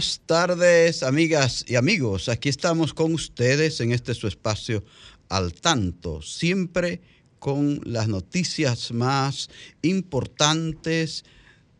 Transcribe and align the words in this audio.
Buenas 0.00 0.22
tardes, 0.24 1.02
amigas 1.02 1.62
y 1.68 1.76
amigos. 1.76 2.30
Aquí 2.30 2.48
estamos 2.48 2.94
con 2.94 3.12
ustedes 3.12 3.82
en 3.82 3.92
este 3.92 4.14
su 4.14 4.28
espacio 4.28 4.82
al 5.28 5.52
tanto, 5.52 6.22
siempre 6.22 7.02
con 7.38 7.82
las 7.84 8.08
noticias 8.08 8.92
más 8.92 9.50
importantes 9.82 11.26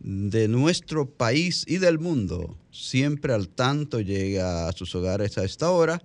de 0.01 0.49
nuestro 0.49 1.09
país 1.09 1.65
y 1.67 1.79
del 1.79 1.99
mundo. 1.99 2.59
Siempre 2.71 3.33
al 3.33 3.49
tanto 3.49 4.01
llega 4.01 4.69
a 4.69 4.73
sus 4.73 4.95
hogares 4.95 5.39
a 5.39 5.45
esta 5.47 5.71
hora 5.71 6.03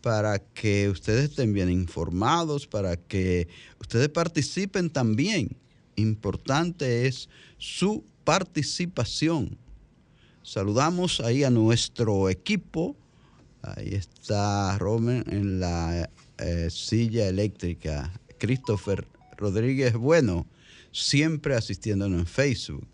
para 0.00 0.38
que 0.38 0.88
ustedes 0.88 1.30
estén 1.30 1.52
bien 1.52 1.72
informados, 1.72 2.68
para 2.68 2.96
que 2.96 3.48
ustedes 3.80 4.10
participen 4.10 4.90
también. 4.90 5.56
Importante 5.96 7.08
es 7.08 7.28
su 7.56 8.04
participación 8.22 9.58
Saludamos 10.48 11.20
ahí 11.20 11.44
a 11.44 11.50
nuestro 11.50 12.30
equipo. 12.30 12.96
Ahí 13.60 13.92
está 13.92 14.78
Roman 14.78 15.22
en 15.28 15.60
la 15.60 16.08
eh, 16.38 16.68
silla 16.70 17.28
eléctrica. 17.28 18.10
Christopher 18.38 19.06
Rodríguez 19.36 19.92
Bueno, 19.92 20.46
siempre 20.90 21.54
asistiéndonos 21.54 22.20
en 22.20 22.26
Facebook. 22.26 22.88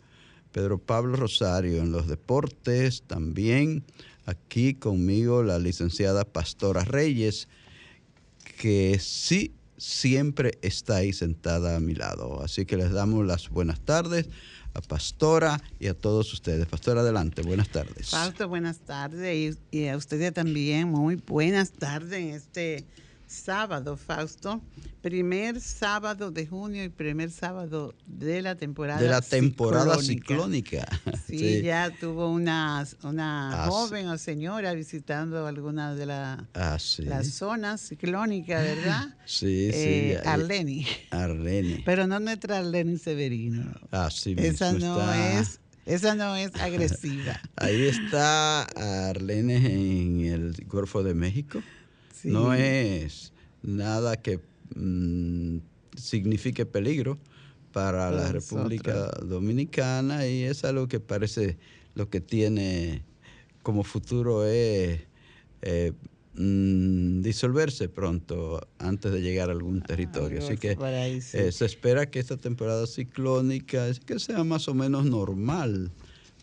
Pedro 0.50 0.78
Pablo 0.78 1.14
Rosario 1.14 1.80
en 1.80 1.92
los 1.92 2.08
deportes. 2.08 3.04
También 3.06 3.84
aquí 4.26 4.74
conmigo 4.74 5.44
la 5.44 5.60
licenciada 5.60 6.24
Pastora 6.24 6.82
Reyes, 6.82 7.46
que 8.58 8.98
sí 8.98 9.52
siempre 9.76 10.58
está 10.60 10.96
ahí 10.96 11.12
sentada 11.12 11.76
a 11.76 11.80
mi 11.80 11.94
lado. 11.94 12.42
Así 12.42 12.66
que 12.66 12.76
les 12.76 12.90
damos 12.90 13.24
las 13.24 13.48
buenas 13.48 13.78
tardes 13.78 14.28
a 14.74 14.80
Pastora 14.80 15.60
y 15.78 15.86
a 15.86 15.94
todos 15.94 16.32
ustedes. 16.32 16.66
Pastora, 16.66 17.00
adelante, 17.00 17.42
buenas 17.42 17.68
tardes. 17.68 18.10
Fausto, 18.10 18.48
buenas 18.48 18.80
tardes 18.80 19.58
y, 19.70 19.78
y 19.78 19.88
a 19.88 19.96
ustedes 19.96 20.32
también, 20.34 20.88
muy 20.88 21.16
buenas 21.16 21.72
tardes 21.72 22.12
en 22.12 22.30
este 22.30 22.84
sábado, 23.34 23.96
Fausto. 23.96 24.62
Primer 25.02 25.60
sábado 25.60 26.30
de 26.30 26.46
junio 26.46 26.82
y 26.82 26.88
primer 26.88 27.30
sábado 27.30 27.94
de 28.06 28.40
la 28.40 28.54
temporada 28.54 29.00
De 29.00 29.08
la 29.08 29.20
temporada 29.20 29.98
ciclónica. 29.98 30.86
Sí, 31.26 31.62
ya 31.62 31.90
tuvo 31.98 32.30
una, 32.30 32.86
una 33.02 33.66
joven 33.68 34.08
o 34.08 34.16
señora 34.18 34.72
visitando 34.72 35.46
algunas 35.46 35.96
de 35.98 36.06
la, 36.06 36.48
Ah, 36.54 36.78
sí. 36.78 37.02
las 37.02 37.26
zonas 37.28 37.80
ciclónicas, 37.88 38.62
¿verdad? 38.62 39.14
Sí, 39.26 39.70
sí. 39.72 39.78
Eh, 39.78 40.22
Arleni. 40.24 40.86
Arleni. 41.10 41.82
Pero 41.84 42.06
no 42.06 42.20
nuestra 42.20 42.58
Arleni 42.58 42.96
Severino. 42.98 43.74
Así 43.90 44.34
Esa 44.38 44.72
mismo 44.72 44.94
no 44.96 45.00
está. 45.12 45.40
es, 45.40 45.60
esa 45.86 46.14
no 46.14 46.36
es 46.36 46.54
agresiva. 46.54 47.40
Ahí 47.56 47.82
está 47.82 48.62
Arlene 49.08 49.56
en 49.56 50.20
el 50.32 50.64
Golfo 50.66 51.02
de 51.02 51.14
México. 51.14 51.62
Sí. 52.24 52.30
No 52.30 52.54
es 52.54 53.34
nada 53.62 54.16
que 54.16 54.40
mm, 54.74 55.58
signifique 55.94 56.64
peligro 56.64 57.18
para 57.70 58.10
la 58.10 58.32
República 58.32 59.10
Dominicana 59.22 60.26
y 60.26 60.44
es 60.44 60.64
algo 60.64 60.88
que 60.88 61.00
parece 61.00 61.58
lo 61.94 62.08
que 62.08 62.22
tiene 62.22 63.02
como 63.62 63.84
futuro 63.84 64.46
es 64.46 65.02
eh, 65.60 65.92
mm, 66.34 67.20
disolverse 67.20 67.90
pronto 67.90 68.66
antes 68.78 69.12
de 69.12 69.20
llegar 69.20 69.50
a 69.50 69.52
algún 69.52 69.82
territorio. 69.82 70.38
Así 70.38 70.56
que 70.56 70.76
por 70.76 70.86
ahí, 70.86 71.20
sí. 71.20 71.36
eh, 71.36 71.52
se 71.52 71.66
espera 71.66 72.10
que 72.10 72.20
esta 72.20 72.38
temporada 72.38 72.86
ciclónica 72.86 73.86
es 73.86 74.00
que 74.00 74.18
sea 74.18 74.44
más 74.44 74.66
o 74.68 74.72
menos 74.72 75.04
normal, 75.04 75.90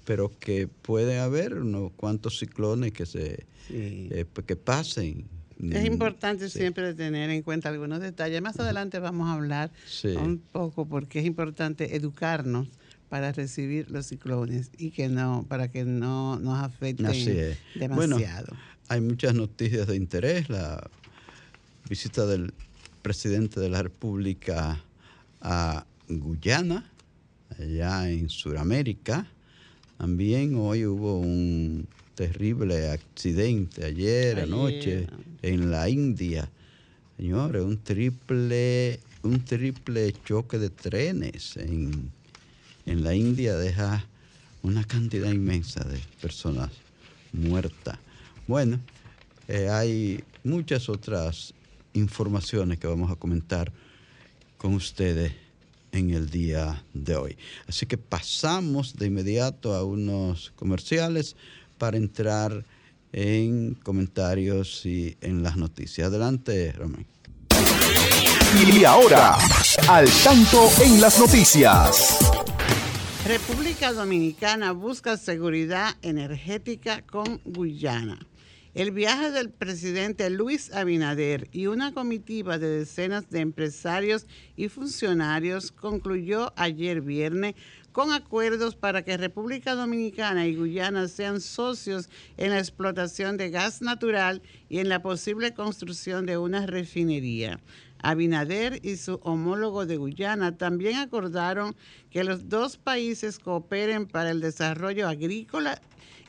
pero 0.06 0.30
que 0.40 0.68
puede 0.68 1.18
haber 1.18 1.56
unos 1.56 1.92
cuantos 1.94 2.38
ciclones 2.38 2.92
que 2.92 3.08
se 3.08 3.48
Sí. 3.68 4.10
eh, 4.12 4.26
que 4.46 4.56
pasen. 4.56 5.41
Es 5.70 5.84
Mm, 5.84 5.86
importante 5.94 6.50
sí. 6.50 6.60
siempre 6.60 6.94
tener 6.94 7.30
en 7.30 7.44
cuenta 7.44 7.70
algunos 7.70 8.00
detalles. 8.00 8.42
Más 8.42 8.60
adelante 8.60 9.00
vamos 9.00 9.30
a 9.30 9.34
hablar 9.34 9.72
Sí. 9.86 10.08
un 10.10 10.40
poco 10.40 10.86
porque 10.88 11.20
es 11.20 11.26
importante 11.26 11.96
educarnos 11.96 12.68
para 13.10 13.32
recibir 13.32 13.92
los 13.92 14.06
ciclones 14.08 14.72
y 14.78 14.92
que 14.92 15.10
no, 15.10 15.46
para 15.48 15.70
que 15.70 15.84
no 15.86 16.40
nos 16.40 16.58
afecten. 16.64 17.06
Bueno, 17.90 18.16
demasiado. 18.18 18.56
Hay 18.88 19.02
muchas 19.02 19.36
noticias 19.36 19.88
de 19.88 19.96
interés. 19.98 20.50
La 20.50 20.90
visita 21.90 22.26
del 22.26 22.54
presidente 23.02 23.60
de 23.60 23.70
la 23.70 23.84
República 23.84 24.80
a 25.42 25.86
Guyana, 26.08 26.90
allá 27.60 28.10
en 28.10 28.30
Sudamérica. 28.30 29.28
También 29.98 30.56
hoy 30.56 30.86
hubo 30.86 31.20
un 31.20 31.88
terrible 32.22 32.92
accidente 32.92 33.84
ayer, 33.84 34.38
Ayer. 34.38 34.44
anoche 34.44 35.08
en 35.42 35.72
la 35.72 35.90
India. 35.90 36.48
Señores, 37.18 37.64
un 37.64 37.78
triple, 37.80 39.00
un 39.24 39.44
triple 39.44 40.14
choque 40.24 40.60
de 40.60 40.70
trenes 40.70 41.58
en, 41.58 42.12
en 42.86 43.04
la 43.04 43.16
India 43.16 43.56
deja 43.56 44.06
una 44.62 44.84
cantidad 44.84 45.32
inmensa 45.32 45.84
de 45.84 45.98
personas 46.22 46.70
muertas. 47.34 47.98
Bueno, 48.48 48.80
eh, 49.48 49.70
hay 49.70 50.24
muchas 50.44 50.90
otras 50.90 51.56
informaciones 51.94 52.78
que 52.78 52.86
vamos 52.86 53.12
a 53.12 53.16
comentar 53.16 53.72
con 54.60 54.76
ustedes 54.76 55.32
en 55.92 56.12
el 56.12 56.30
día 56.30 56.84
de 56.94 57.16
hoy. 57.16 57.38
Así 57.68 57.88
que 57.88 57.98
pasamos 57.98 58.96
de 58.96 59.08
inmediato 59.08 59.74
a 59.74 59.84
unos 59.84 60.52
comerciales 60.56 61.36
para 61.82 61.98
entrar 61.98 62.64
en 63.12 63.74
comentarios 63.74 64.86
y 64.86 65.18
en 65.20 65.42
las 65.42 65.58
noticias. 65.58 66.10
Adelante, 66.10 66.72
Román. 66.74 67.08
Y 68.72 68.84
ahora, 68.84 69.40
Al 69.90 70.08
Tanto 70.24 70.70
en 70.84 71.02
las 71.02 71.20
noticias. 71.20 72.20
República 73.26 73.94
Dominicana 73.94 74.74
busca 74.74 75.18
seguridad 75.18 75.96
energética 76.04 77.02
con 77.02 77.42
Guyana. 77.46 78.20
El 78.76 78.92
viaje 78.92 79.32
del 79.32 79.50
presidente 79.50 80.30
Luis 80.30 80.72
Abinader 80.72 81.50
y 81.52 81.66
una 81.66 81.94
comitiva 81.94 82.60
de 82.60 82.70
decenas 82.70 83.30
de 83.32 83.40
empresarios 83.40 84.28
y 84.56 84.70
funcionarios 84.70 85.72
concluyó 85.72 86.54
ayer 86.56 87.02
viernes 87.02 87.56
con 87.92 88.12
acuerdos 88.12 88.76
para 88.76 89.04
que 89.04 89.18
República 89.18 89.76
Dominicana 89.76 90.48
y 90.48 90.56
Guyana 90.56 91.08
sean 91.08 91.42
socios 91.42 92.10
en 92.38 92.52
la 92.52 92.60
explotación 92.60 93.38
de 93.38 93.50
gas 93.50 93.82
natural 93.82 94.42
y 94.70 94.80
en 94.80 94.90
la 94.90 95.02
posible 95.02 95.54
construcción 95.54 96.26
de 96.26 96.38
una 96.38 96.66
refinería. 96.66 97.60
Abinader 98.04 98.80
y 98.84 98.96
su 98.98 99.20
homólogo 99.24 99.86
de 99.86 99.98
Guyana 99.98 100.58
también 100.58 100.98
acordaron 100.98 101.76
que 102.10 102.24
los 102.24 102.50
dos 102.50 102.78
países 102.78 103.38
cooperen 103.38 104.08
para 104.08 104.32
el 104.32 104.42
desarrollo 104.42 105.08
agrícola 105.08 105.80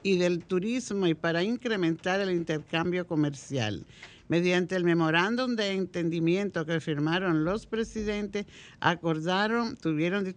y 0.03 0.19
del 0.19 0.45
turismo 0.45 1.07
y 1.07 1.15
para 1.15 1.43
incrementar 1.43 2.21
el 2.21 2.33
intercambio 2.33 3.07
comercial. 3.07 3.87
Mediante 4.29 4.77
el 4.77 4.85
memorándum 4.85 5.57
de 5.57 5.73
entendimiento 5.73 6.65
que 6.67 6.81
firmaron 6.81 7.45
los 7.45 7.67
presidentes, 7.67 8.47
acordaron, 8.81 9.77
tuvieron 9.77 10.35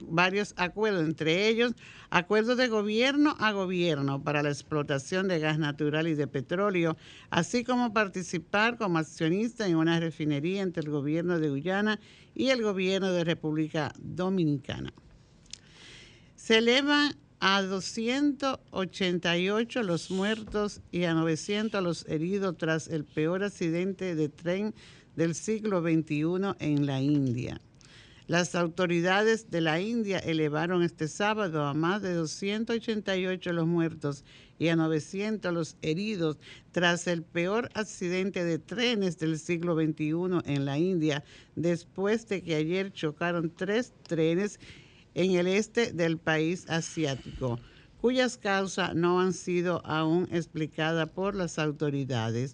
varios 0.00 0.54
acuerdos, 0.56 1.04
entre 1.04 1.48
ellos 1.48 1.72
acuerdos 2.10 2.56
de 2.56 2.68
gobierno 2.68 3.36
a 3.38 3.52
gobierno 3.52 4.22
para 4.22 4.42
la 4.42 4.50
explotación 4.50 5.28
de 5.28 5.38
gas 5.38 5.58
natural 5.58 6.08
y 6.08 6.14
de 6.14 6.26
petróleo, 6.26 6.96
así 7.30 7.64
como 7.64 7.92
participar 7.92 8.76
como 8.76 8.98
accionista 8.98 9.66
en 9.66 9.76
una 9.76 10.00
refinería 10.00 10.62
entre 10.62 10.82
el 10.82 10.90
gobierno 10.90 11.38
de 11.38 11.48
Guyana 11.48 12.00
y 12.34 12.50
el 12.50 12.62
gobierno 12.62 13.12
de 13.12 13.24
República 13.24 13.92
Dominicana. 13.98 14.92
Se 16.36 16.58
elevan 16.58 17.14
a 17.40 17.62
288 17.62 19.82
los 19.82 20.10
muertos 20.10 20.80
y 20.92 21.04
a 21.04 21.14
900 21.14 21.82
los 21.82 22.06
heridos 22.08 22.56
tras 22.56 22.88
el 22.88 23.04
peor 23.04 23.42
accidente 23.42 24.14
de 24.14 24.28
tren 24.28 24.74
del 25.16 25.34
siglo 25.34 25.82
XXI 25.82 26.54
en 26.60 26.86
la 26.86 27.00
India. 27.00 27.60
Las 28.28 28.54
autoridades 28.54 29.50
de 29.50 29.60
la 29.60 29.80
India 29.80 30.18
elevaron 30.18 30.82
este 30.82 31.08
sábado 31.08 31.64
a 31.64 31.74
más 31.74 32.02
de 32.02 32.14
288 32.14 33.52
los 33.52 33.66
muertos 33.66 34.24
y 34.60 34.68
a 34.68 34.76
900 34.76 35.52
los 35.52 35.76
heridos 35.82 36.38
tras 36.70 37.08
el 37.08 37.24
peor 37.24 37.68
accidente 37.74 38.44
de 38.44 38.60
trenes 38.60 39.18
del 39.18 39.38
siglo 39.40 39.74
XXI 39.74 40.40
en 40.44 40.64
la 40.64 40.78
India, 40.78 41.24
después 41.56 42.28
de 42.28 42.42
que 42.42 42.54
ayer 42.54 42.92
chocaron 42.92 43.50
tres 43.50 43.92
trenes 44.06 44.60
en 45.14 45.32
el 45.32 45.48
este 45.48 45.92
del 45.92 46.16
país 46.16 46.64
asiático, 46.70 47.58
cuyas 48.02 48.36
causas 48.36 48.96
no 48.96 49.20
han 49.20 49.32
sido 49.32 49.80
aún 49.86 50.26
explicadas 50.32 51.08
por 51.10 51.36
las 51.36 51.60
autoridades. 51.60 52.50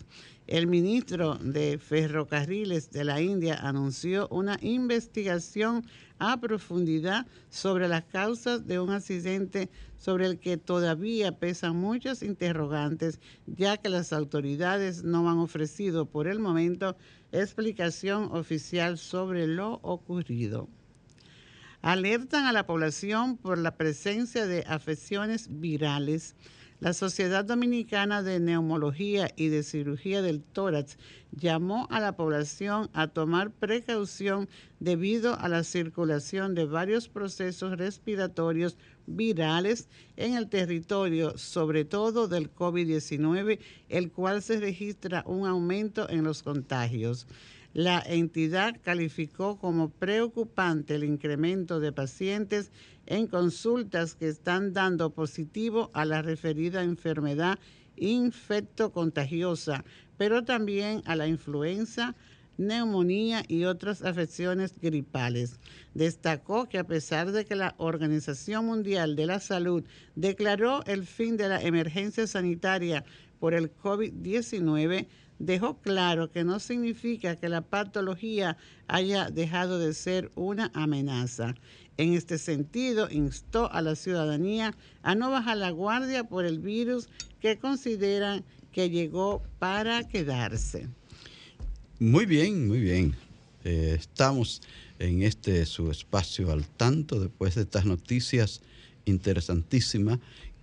El 0.47 0.67
ministro 0.67 1.37
de 1.37 1.79
Ferrocarriles 1.79 2.91
de 2.91 3.05
la 3.05 3.23
India 3.23 3.55
anunció 3.55 4.29
una 4.29 4.59
investigación 4.61 5.87
a 6.19 6.39
profundidad 6.39 7.27
sobre 7.49 7.89
las 7.89 8.05
causas 8.05 8.67
de 8.67 8.79
un 8.79 8.91
accidente 8.91 9.71
sobre 9.97 10.27
el 10.27 10.39
que 10.39 10.59
todavía 10.59 11.33
pesan 11.33 11.77
muchos 11.77 12.23
interrogantes, 12.23 13.19
ya 13.47 13.79
que 13.79 13.89
las 13.89 14.13
autoridades 14.13 15.03
no 15.03 15.31
han 15.31 15.39
ofrecido 15.39 16.05
por 16.05 16.29
el 16.29 16.41
momento 16.41 16.95
explicación 17.33 18.25
oficial 18.33 18.99
sobre 18.99 19.47
lo 19.47 19.81
ocurrido. 19.81 20.69
Alertan 21.83 22.47
a 22.47 22.53
la 22.53 22.67
población 22.67 23.37
por 23.37 23.59
la 23.59 23.77
presencia 23.77 24.47
de 24.47 24.65
afecciones 24.67 25.49
virales 25.61 26.35
la 26.81 26.93
Sociedad 26.93 27.45
Dominicana 27.45 28.23
de 28.23 28.39
Neumología 28.39 29.33
y 29.35 29.49
de 29.49 29.65
Cirugía 29.65 30.23
del 30.23 30.45
Tórax 30.45 30.97
llamó 31.33 31.89
a 31.91 31.99
la 31.99 32.15
población 32.15 32.89
a 32.93 33.09
tomar 33.09 33.51
precaución 33.51 34.49
debido 34.79 35.37
a 35.41 35.49
la 35.49 35.65
circulación 35.65 36.55
de 36.55 36.67
varios 36.67 37.09
procesos 37.09 37.77
respiratorios 37.77 38.77
virales 39.07 39.89
en 40.17 40.35
el 40.35 40.49
territorio, 40.49 41.37
sobre 41.37 41.85
todo 41.85 42.29
del 42.29 42.55
COVID-19, 42.55 43.59
el 43.89 44.13
cual 44.13 44.41
se 44.41 44.61
registra 44.61 45.25
un 45.27 45.49
aumento 45.49 46.09
en 46.09 46.23
los 46.23 46.45
contagios. 46.45 47.27
La 47.75 48.03
entidad 48.05 48.77
calificó 48.83 49.59
como 49.59 49.91
preocupante 49.91 50.95
el 50.95 51.05
incremento 51.05 51.81
de 51.81 51.93
pacientes 51.93 52.73
en 53.07 53.27
consultas 53.27 54.15
que 54.15 54.29
están 54.29 54.73
dando 54.73 55.11
positivo 55.11 55.91
a 55.93 56.05
la 56.05 56.23
referida 56.23 56.83
enfermedad 56.83 57.59
infectocontagiosa, 57.97 59.85
pero 60.17 60.45
también 60.45 61.03
a 61.05 61.15
la 61.15 61.27
influenza, 61.27 62.15
neumonía 62.57 63.45
y 63.47 63.65
otras 63.65 64.03
afecciones 64.03 64.75
gripales. 64.81 65.61
Destacó 65.95 66.69
que 66.69 66.79
a 66.79 66.85
pesar 66.85 67.33
de 67.33 67.45
que 67.45 67.55
la 67.55 67.75
Organización 67.79 68.67
Mundial 68.67 69.15
de 69.15 69.27
la 69.27 69.41
Salud 69.41 69.85
declaró 70.17 70.85
el 70.87 71.07
fin 71.07 71.37
de 71.37 71.49
la 71.49 71.63
emergencia 71.63 72.27
sanitaria 72.27 73.05
por 73.39 73.55
el 73.55 73.73
COVID-19, 73.75 75.07
dejó 75.39 75.79
claro 75.79 76.31
que 76.31 76.45
no 76.45 76.59
significa 76.61 77.37
que 77.37 77.49
la 77.49 77.63
patología 77.63 78.57
haya 78.87 79.31
dejado 79.31 79.79
de 79.79 79.95
ser 79.95 80.31
una 80.35 80.71
amenaza. 80.75 81.55
En 81.97 82.15
este 82.15 82.39
sentido, 82.39 83.09
instó 83.11 83.71
a 83.73 83.83
la 83.83 83.97
ciudadanía 83.97 84.75
a 85.03 85.15
no 85.15 85.31
bajar 85.31 85.57
la 85.57 85.71
guardia 85.71 86.25
por 86.25 86.45
el 86.45 86.61
virus 86.61 87.09
que 87.41 87.59
consideran 87.59 88.45
que 88.73 88.91
llegó 88.91 89.43
para 89.59 90.07
quedarse. 90.07 90.89
Muy 91.99 92.27
bien, 92.27 92.69
muy 92.69 92.81
bien. 92.81 93.15
Eh, 93.65 93.97
estamos 93.99 94.63
en 95.01 95.23
este 95.23 95.67
su 95.67 95.91
espacio 95.91 96.53
al 96.53 96.67
tanto 96.67 97.21
después 97.21 97.57
de 97.57 97.63
estas 97.63 97.85
noticias 97.85 98.61
interesantísimas 99.05 100.21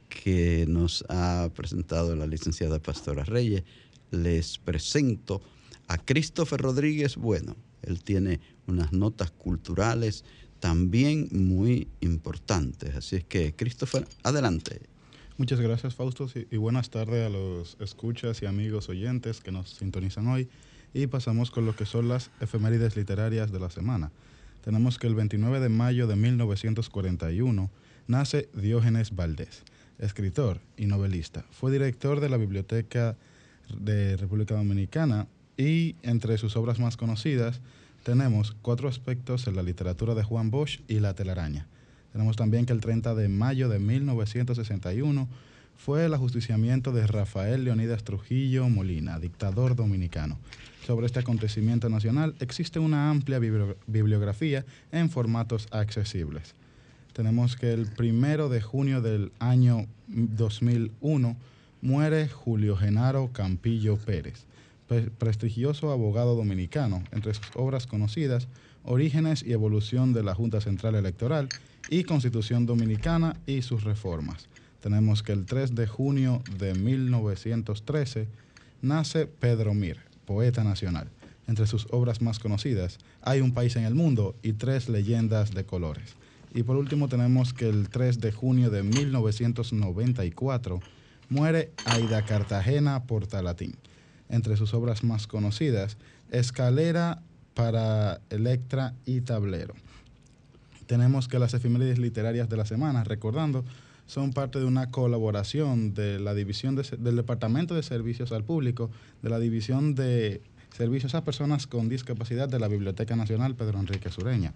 que 0.07 0.65
nos 0.67 1.03
ha 1.09 1.49
presentado 1.53 2.15
la 2.15 2.27
licenciada 2.27 2.79
Pastora 2.79 3.23
Reyes. 3.23 3.63
Les 4.15 4.57
presento 4.57 5.41
a 5.87 5.97
Christopher 5.97 6.61
Rodríguez 6.61 7.17
Bueno. 7.17 7.55
Él 7.81 8.01
tiene 8.03 8.39
unas 8.67 8.93
notas 8.93 9.31
culturales 9.31 10.23
también 10.59 11.27
muy 11.31 11.87
importantes. 11.99 12.95
Así 12.95 13.17
es 13.17 13.23
que, 13.23 13.53
Christopher, 13.53 14.07
adelante. 14.23 14.81
Muchas 15.37 15.59
gracias, 15.59 15.95
Fausto, 15.95 16.27
y 16.49 16.57
buenas 16.57 16.89
tardes 16.89 17.27
a 17.27 17.29
los 17.29 17.77
escuchas 17.79 18.41
y 18.41 18.45
amigos 18.45 18.89
oyentes 18.89 19.41
que 19.41 19.51
nos 19.51 19.69
sintonizan 19.69 20.27
hoy. 20.27 20.47
Y 20.93 21.07
pasamos 21.07 21.51
con 21.51 21.65
lo 21.65 21.75
que 21.75 21.85
son 21.85 22.07
las 22.07 22.31
efemérides 22.39 22.95
literarias 22.95 23.51
de 23.51 23.59
la 23.59 23.69
semana. 23.69 24.11
Tenemos 24.63 24.97
que 24.97 25.07
el 25.07 25.15
29 25.15 25.59
de 25.59 25.69
mayo 25.69 26.07
de 26.07 26.15
1941 26.15 27.69
nace 28.07 28.49
Diógenes 28.53 29.13
Valdés, 29.13 29.63
escritor 29.99 30.61
y 30.77 30.85
novelista. 30.85 31.45
Fue 31.51 31.71
director 31.71 32.21
de 32.21 32.29
la 32.29 32.37
Biblioteca 32.37 33.17
de 33.77 34.17
República 34.17 34.55
Dominicana 34.55 35.27
y 35.57 35.95
entre 36.03 36.37
sus 36.37 36.55
obras 36.55 36.79
más 36.79 36.97
conocidas 36.97 37.61
tenemos 38.03 38.55
cuatro 38.61 38.87
aspectos 38.87 39.47
en 39.47 39.55
la 39.55 39.63
literatura 39.63 40.13
de 40.13 40.23
Juan 40.23 40.51
Bosch 40.51 40.79
y 40.87 40.99
la 40.99 41.15
telaraña. 41.15 41.67
Tenemos 42.11 42.35
también 42.35 42.65
que 42.65 42.73
el 42.73 42.79
30 42.79 43.15
de 43.15 43.29
mayo 43.29 43.67
de 43.67 43.79
1961 43.79 45.27
fue 45.75 46.05
el 46.05 46.13
ajusticiamiento 46.13 46.91
de 46.91 47.07
Rafael 47.07 47.63
Leonidas 47.63 48.03
Trujillo 48.03 48.69
Molina, 48.69 49.19
dictador 49.19 49.75
dominicano. 49.75 50.37
Sobre 50.85 51.07
este 51.07 51.19
acontecimiento 51.19 51.89
nacional 51.89 52.35
existe 52.39 52.77
una 52.77 53.09
amplia 53.09 53.39
bibliografía 53.39 54.65
en 54.91 55.09
formatos 55.09 55.67
accesibles. 55.71 56.53
Tenemos 57.13 57.55
que 57.55 57.73
el 57.73 57.87
primero 57.87 58.49
de 58.49 58.61
junio 58.61 59.01
del 59.01 59.31
año 59.39 59.87
2001 60.07 61.35
muere 61.85 62.27
Julio 62.27 62.75
Genaro 62.75 63.29
Campillo 63.31 63.97
Pérez 63.97 64.45
prestigioso 65.17 65.91
abogado 65.91 66.35
dominicano, 66.35 67.03
entre 67.11 67.33
sus 67.33 67.47
obras 67.55 67.87
conocidas, 67.87 68.47
Orígenes 68.83 69.43
y 69.43 69.53
Evolución 69.53 70.13
de 70.13 70.23
la 70.23 70.35
Junta 70.35 70.61
Central 70.61 70.95
Electoral 70.95 71.49
y 71.89 72.03
Constitución 72.03 72.65
Dominicana 72.65 73.35
y 73.45 73.61
sus 73.61 73.83
reformas. 73.83 74.47
Tenemos 74.81 75.23
que 75.23 75.31
el 75.31 75.45
3 75.45 75.75
de 75.75 75.87
junio 75.87 76.43
de 76.57 76.73
1913 76.75 78.27
nace 78.81 79.27
Pedro 79.27 79.73
Mir, 79.73 79.97
poeta 80.25 80.63
nacional. 80.63 81.07
Entre 81.47 81.67
sus 81.67 81.87
obras 81.91 82.21
más 82.21 82.39
conocidas, 82.39 82.97
Hay 83.21 83.41
un 83.41 83.53
país 83.53 83.75
en 83.75 83.85
el 83.85 83.93
mundo 83.95 84.35
y 84.43 84.53
Tres 84.53 84.89
leyendas 84.89 85.53
de 85.53 85.65
colores. 85.65 86.15
Y 86.53 86.63
por 86.63 86.77
último 86.77 87.07
tenemos 87.07 87.53
que 87.53 87.69
el 87.69 87.89
3 87.89 88.21
de 88.21 88.31
junio 88.31 88.69
de 88.69 88.83
1994 88.83 90.79
muere 91.29 91.71
Aida 91.85 92.21
Cartagena 92.23 93.03
Portalatín 93.03 93.75
entre 94.29 94.57
sus 94.57 94.73
obras 94.73 95.03
más 95.03 95.27
conocidas, 95.27 95.97
Escalera 96.31 97.21
para 97.53 98.19
Electra 98.29 98.93
y 99.05 99.21
Tablero. 99.21 99.75
Tenemos 100.87 101.27
que 101.27 101.39
las 101.39 101.53
efemérides 101.53 101.99
literarias 101.99 102.49
de 102.49 102.57
la 102.57 102.65
semana, 102.65 103.03
recordando, 103.03 103.63
son 104.07 104.33
parte 104.33 104.59
de 104.59 104.65
una 104.65 104.91
colaboración 104.91 105.93
de 105.93 106.19
la 106.19 106.33
división 106.33 106.75
del 106.75 107.15
Departamento 107.15 107.73
de 107.73 107.81
Servicios 107.81 108.31
al 108.31 108.43
Público, 108.43 108.91
de 109.23 109.29
la 109.29 109.39
División 109.39 109.95
de 109.95 110.41
Servicios 110.75 111.15
a 111.15 111.23
Personas 111.23 111.65
con 111.65 111.89
Discapacidad 111.89 112.47
de 112.47 112.59
la 112.59 112.67
Biblioteca 112.67 113.15
Nacional 113.15 113.55
Pedro 113.55 113.79
Enrique 113.79 114.11
Sureña. 114.11 114.53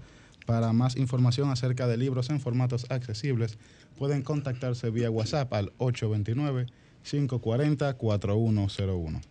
Para 0.50 0.74
más 0.74 0.98
información 0.98 1.52
acerca 1.52 1.86
de 1.86 1.96
libros 1.96 2.32
en 2.32 2.40
formatos 2.40 2.88
accesibles, 2.90 3.60
pueden 4.00 4.24
contactarse 4.24 4.90
vía 4.90 5.12
WhatsApp 5.12 5.54
al 5.54 5.74
829 5.78 6.66
540 7.04 7.94
4101. 7.94 9.22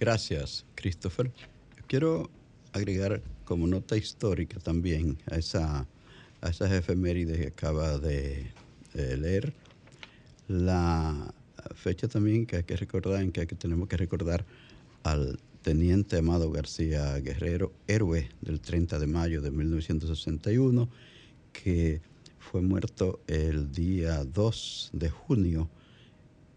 Gracias, 0.00 0.64
Christopher. 0.74 1.30
Quiero 1.86 2.30
agregar 2.72 3.20
como 3.44 3.66
nota 3.66 3.98
histórica 3.98 4.58
también 4.58 5.18
a, 5.30 5.36
esa, 5.36 5.86
a 6.40 6.48
esas 6.48 6.72
efemérides 6.72 7.36
que 7.36 7.48
acaba 7.48 7.98
de, 7.98 8.50
leer 8.94 9.52
la 10.48 11.34
fecha 11.74 12.08
también 12.08 12.46
que 12.46 12.56
hay 12.56 12.64
que 12.64 12.76
recordar, 12.76 13.30
que, 13.32 13.46
que 13.46 13.54
tenemos 13.54 13.86
que 13.86 13.98
recordar 13.98 14.46
al 15.02 15.38
teniente 15.68 16.16
Amado 16.16 16.50
García 16.50 17.18
Guerrero, 17.18 17.74
héroe 17.86 18.30
del 18.40 18.58
30 18.58 18.98
de 18.98 19.06
mayo 19.06 19.42
de 19.42 19.50
1961, 19.50 20.88
que 21.52 22.00
fue 22.38 22.62
muerto 22.62 23.20
el 23.26 23.70
día 23.70 24.24
2 24.24 24.90
de 24.94 25.10
junio, 25.10 25.68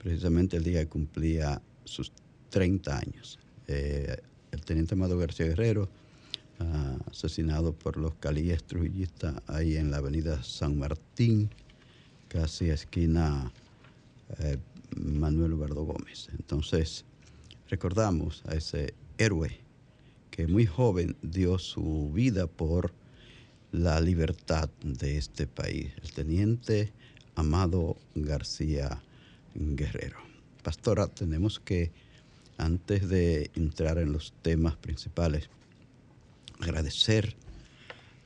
precisamente 0.01 0.55
el 0.55 0.63
día 0.63 0.79
que 0.79 0.87
cumplía 0.87 1.61
sus 1.83 2.13
30 2.51 2.97
años. 2.97 3.37
Eh, 3.67 4.15
el 4.53 4.61
teniente 4.61 4.93
Amado 4.93 5.17
García 5.17 5.47
Guerrero, 5.47 5.89
ah, 6.59 6.95
asesinado 7.11 7.73
por 7.73 7.97
los 7.97 8.13
calíes 8.13 8.63
trujillistas 8.63 9.35
ahí 9.47 9.75
en 9.75 9.91
la 9.91 9.97
avenida 9.97 10.41
San 10.41 10.79
Martín, 10.79 11.49
casi 12.29 12.69
esquina 12.69 13.51
eh, 14.39 14.57
Manuel 14.95 15.51
Eduardo 15.51 15.83
Gómez. 15.83 16.29
Entonces, 16.31 17.03
recordamos 17.69 18.41
a 18.47 18.55
ese 18.55 18.93
héroe 19.21 19.59
que 20.31 20.47
muy 20.47 20.65
joven 20.65 21.15
dio 21.21 21.59
su 21.59 22.11
vida 22.11 22.47
por 22.47 22.91
la 23.71 24.01
libertad 24.01 24.69
de 24.83 25.17
este 25.17 25.45
país, 25.45 25.91
el 26.01 26.11
teniente 26.11 26.91
Amado 27.35 27.97
García 28.15 29.01
Guerrero. 29.53 30.17
Pastora, 30.63 31.07
tenemos 31.07 31.59
que, 31.59 31.91
antes 32.57 33.09
de 33.09 33.51
entrar 33.55 33.99
en 33.99 34.11
los 34.11 34.33
temas 34.41 34.75
principales, 34.77 35.49
agradecer 36.59 37.35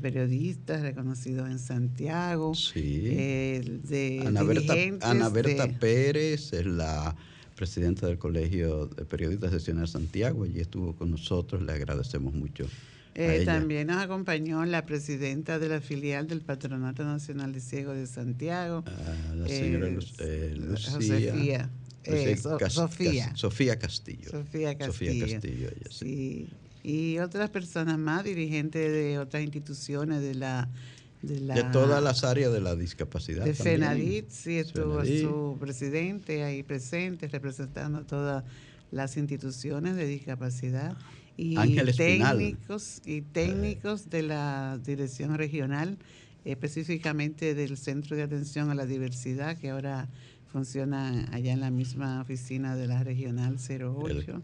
periodistas 0.00 0.82
reconocidos 0.82 1.48
en 1.48 1.58
Santiago, 1.58 2.54
sí. 2.54 3.04
Eh, 3.06 3.80
de 3.84 4.24
Ana 4.26 4.42
Berta, 4.42 4.74
Ana 5.02 5.28
Berta 5.28 5.68
Pérez 5.78 6.52
es 6.52 6.66
la 6.66 7.16
presidenta 7.62 8.08
del 8.08 8.18
Colegio 8.18 8.86
de 8.86 9.04
Periodistas 9.04 9.52
de 9.52 9.86
Santiago, 9.86 10.42
allí 10.42 10.58
estuvo 10.58 10.96
con 10.96 11.12
nosotros, 11.12 11.62
le 11.62 11.70
agradecemos 11.70 12.34
mucho 12.34 12.66
eh, 13.14 13.44
también 13.44 13.86
nos 13.86 13.98
acompañó 14.02 14.64
la 14.64 14.84
presidenta 14.84 15.60
de 15.60 15.68
la 15.68 15.80
filial 15.80 16.26
del 16.26 16.40
Patronato 16.40 17.04
Nacional 17.04 17.52
de 17.52 17.60
Ciegos 17.60 17.96
de 17.96 18.08
Santiago. 18.08 18.82
Ah, 18.86 19.34
la 19.36 19.46
señora 19.46 19.86
eh, 19.86 19.98
eh, 20.18 20.54
Lucía. 20.56 21.70
Sofía. 22.04 22.68
Sofía. 22.68 23.36
Sofía 23.36 23.78
Castillo. 23.78 24.28
Sofía 24.28 24.76
Castillo. 24.76 25.26
sí. 25.88 26.48
Y 26.82 27.18
otras 27.18 27.48
personas 27.50 27.96
más, 27.96 28.24
dirigentes 28.24 28.90
de 28.90 29.20
otras 29.20 29.44
instituciones 29.44 30.20
de 30.20 30.34
la... 30.34 30.68
De, 31.22 31.40
de 31.40 31.64
todas 31.72 32.02
las 32.02 32.24
áreas 32.24 32.52
de 32.52 32.60
la 32.60 32.74
discapacidad. 32.74 33.44
De 33.44 33.54
FENADIT, 33.54 34.28
sí, 34.28 34.58
estuvo 34.58 35.04
su 35.04 35.56
presidente 35.60 36.42
ahí 36.42 36.64
presente, 36.64 37.28
representando 37.28 37.98
a 37.98 38.02
todas 38.04 38.44
las 38.90 39.16
instituciones 39.16 39.96
de 39.96 40.06
discapacidad 40.06 40.96
y 41.36 41.54
técnicos 41.96 43.00
y 43.04 43.22
técnicos 43.22 44.10
de 44.10 44.22
la 44.22 44.78
dirección 44.84 45.36
regional, 45.36 45.98
específicamente 46.44 47.54
del 47.54 47.76
Centro 47.76 48.16
de 48.16 48.22
Atención 48.22 48.70
a 48.70 48.74
la 48.74 48.86
Diversidad, 48.86 49.56
que 49.56 49.70
ahora 49.70 50.08
funciona 50.52 51.26
allá 51.32 51.52
en 51.52 51.60
la 51.60 51.70
misma 51.70 52.20
oficina 52.20 52.76
de 52.76 52.86
la 52.86 53.02
Regional 53.02 53.56
08. 53.56 54.40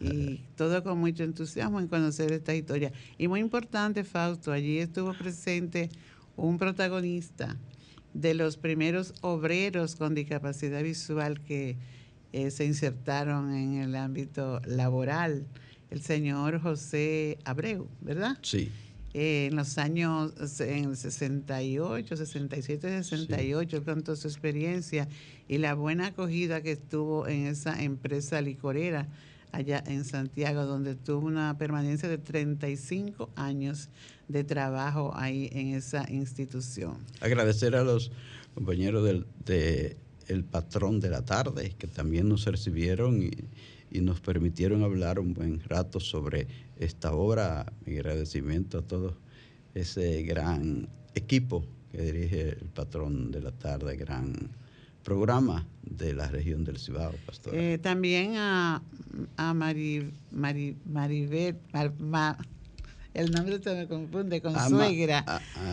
Y 0.00 0.40
todo 0.56 0.82
con 0.84 0.98
mucho 0.98 1.24
entusiasmo 1.24 1.80
en 1.80 1.88
conocer 1.88 2.30
esta 2.32 2.54
historia. 2.54 2.92
Y 3.16 3.26
muy 3.28 3.40
importante, 3.40 4.04
Fausto, 4.04 4.52
allí 4.52 4.78
estuvo 4.78 5.12
presente 5.12 5.90
un 6.36 6.58
protagonista 6.58 7.56
de 8.14 8.34
los 8.34 8.56
primeros 8.56 9.14
obreros 9.20 9.96
con 9.96 10.14
discapacidad 10.14 10.82
visual 10.82 11.40
que 11.40 11.76
eh, 12.32 12.50
se 12.50 12.64
insertaron 12.64 13.52
en 13.54 13.74
el 13.80 13.96
ámbito 13.96 14.60
laboral 14.66 15.46
el 15.90 16.02
señor 16.02 16.60
José 16.60 17.38
Abreu, 17.44 17.88
¿verdad? 18.00 18.38
Sí. 18.42 18.70
Eh, 19.14 19.46
en 19.50 19.56
los 19.56 19.78
años 19.78 20.60
en 20.60 20.94
68, 20.94 22.16
67, 22.16 23.02
68, 23.02 23.84
con 23.84 24.02
toda 24.02 24.16
su 24.16 24.28
experiencia 24.28 25.08
y 25.48 25.58
la 25.58 25.74
buena 25.74 26.08
acogida 26.08 26.62
que 26.62 26.72
estuvo 26.72 27.26
en 27.26 27.46
esa 27.46 27.82
empresa 27.82 28.42
licorera 28.42 29.08
allá 29.52 29.82
en 29.86 30.04
Santiago, 30.04 30.64
donde 30.64 30.94
tuvo 30.94 31.26
una 31.26 31.56
permanencia 31.58 32.08
de 32.08 32.18
35 32.18 33.30
años 33.36 33.88
de 34.28 34.44
trabajo 34.44 35.12
ahí 35.14 35.48
en 35.52 35.74
esa 35.74 36.10
institución. 36.10 36.98
Agradecer 37.20 37.74
a 37.76 37.82
los 37.82 38.10
compañeros 38.54 39.04
del 39.04 39.26
de 39.44 39.96
el 40.28 40.44
patrón 40.44 41.00
de 41.00 41.08
la 41.08 41.24
tarde 41.24 41.74
que 41.78 41.86
también 41.86 42.28
nos 42.28 42.44
recibieron 42.44 43.22
y, 43.22 43.30
y 43.90 44.00
nos 44.00 44.20
permitieron 44.20 44.82
hablar 44.82 45.18
un 45.18 45.34
buen 45.34 45.60
rato 45.60 46.00
sobre 46.00 46.46
esta 46.78 47.12
obra. 47.14 47.72
Mi 47.86 47.94
agradecimiento 47.94 48.78
a 48.78 48.82
todo 48.82 49.16
ese 49.74 50.22
gran 50.22 50.88
equipo 51.14 51.64
que 51.90 52.02
dirige 52.02 52.50
el 52.50 52.68
patrón 52.74 53.30
de 53.30 53.40
la 53.40 53.52
tarde, 53.52 53.96
gran 53.96 54.50
programa 55.08 55.66
de 55.80 56.12
la 56.12 56.28
región 56.28 56.64
del 56.64 56.78
Cibao, 56.78 57.14
pastor. 57.24 57.54
Eh, 57.54 57.78
también 57.78 58.36
a, 58.36 58.82
a 59.38 59.54
Mari, 59.54 60.12
Mari, 60.30 60.76
Maribel, 60.84 61.56
el 63.14 63.30
nombre 63.30 63.58
se 63.62 63.74
me 63.74 63.88
confunde 63.88 64.42
con 64.42 64.54
suegra. 64.68 65.24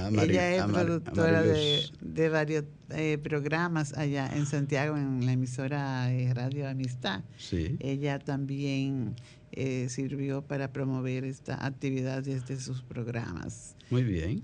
Ella 0.10 0.56
es 0.56 0.64
productora 0.64 1.42
de, 1.42 2.30
varios 2.30 2.64
eh, 2.92 3.18
programas 3.22 3.92
allá 3.98 4.32
en 4.34 4.46
Santiago, 4.46 4.96
en 4.96 5.26
la 5.26 5.34
emisora 5.34 6.06
de 6.06 6.34
Radio 6.34 6.70
Amistad. 6.70 7.22
Sí. 7.38 7.76
Ella 7.82 8.20
también 8.20 9.16
eh, 9.52 9.88
sirvió 9.90 10.44
para 10.44 10.72
promover 10.72 11.26
esta 11.26 11.66
actividad 11.66 12.24
desde 12.24 12.58
sus 12.58 12.82
programas. 12.82 13.76
Muy 13.90 14.04
bien. 14.04 14.44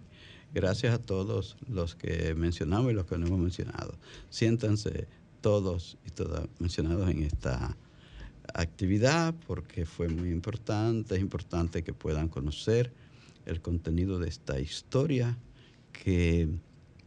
Gracias 0.53 0.93
a 0.93 0.99
todos 0.99 1.55
los 1.69 1.95
que 1.95 2.35
mencionamos 2.35 2.91
y 2.91 2.95
los 2.95 3.05
que 3.05 3.17
no 3.17 3.27
hemos 3.27 3.39
mencionado. 3.39 3.97
Siéntanse 4.29 5.07
todos 5.39 5.97
y 6.05 6.09
todas 6.09 6.45
mencionados 6.59 7.09
en 7.09 7.23
esta 7.23 7.77
actividad 8.53 9.33
porque 9.47 9.85
fue 9.85 10.09
muy 10.09 10.29
importante. 10.29 11.15
Es 11.15 11.21
importante 11.21 11.83
que 11.83 11.93
puedan 11.93 12.27
conocer 12.27 12.91
el 13.45 13.61
contenido 13.61 14.19
de 14.19 14.27
esta 14.27 14.59
historia 14.59 15.37
que 15.91 16.49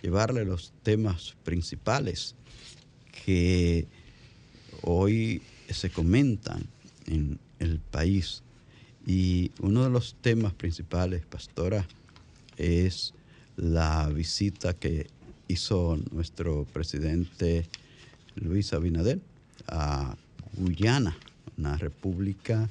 llevarle 0.01 0.43
los 0.43 0.73
temas 0.83 1.37
principales 1.45 2.35
que 3.23 3.87
hoy 4.81 5.41
se 5.69 5.89
comentan 5.89 6.67
en 7.07 7.39
el 7.59 7.79
país. 7.79 8.43
Y 9.07 9.51
uno 9.61 9.85
de 9.85 9.89
los 9.89 10.15
temas 10.15 10.51
principales, 10.53 11.25
pastora, 11.25 11.87
es 12.57 13.13
la 13.55 14.09
visita 14.09 14.73
que 14.73 15.07
hizo 15.47 15.97
nuestro 16.11 16.65
presidente 16.65 17.65
Luis 18.35 18.73
Abinader 18.73 19.21
a 19.69 20.17
Guyana, 20.57 21.17
una 21.57 21.77
república 21.77 22.67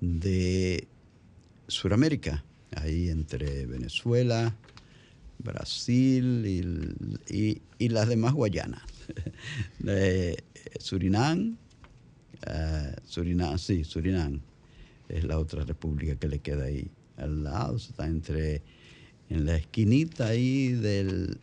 de 0.00 0.88
Sudamérica, 1.68 2.44
ahí 2.76 3.08
entre 3.08 3.66
Venezuela, 3.66 4.54
Brasil 5.38 6.44
y, 7.28 7.88
las 7.88 8.08
demás 8.08 8.34
Guayanas. 8.34 8.82
Surinam, 10.78 11.56
eh, 12.46 12.96
Surinam, 13.04 13.58
sí, 13.58 13.84
Surinam 13.84 14.40
es 15.08 15.24
la 15.24 15.38
otra 15.38 15.64
república 15.64 16.16
que 16.16 16.28
le 16.28 16.38
queda 16.40 16.64
ahí 16.64 16.90
al 17.16 17.44
lado, 17.44 17.76
está 17.76 18.06
entre 18.06 18.62
en 19.30 19.46
la 19.46 19.56
esquinita 19.56 20.28
ahí 20.28 20.72
del 20.72 21.38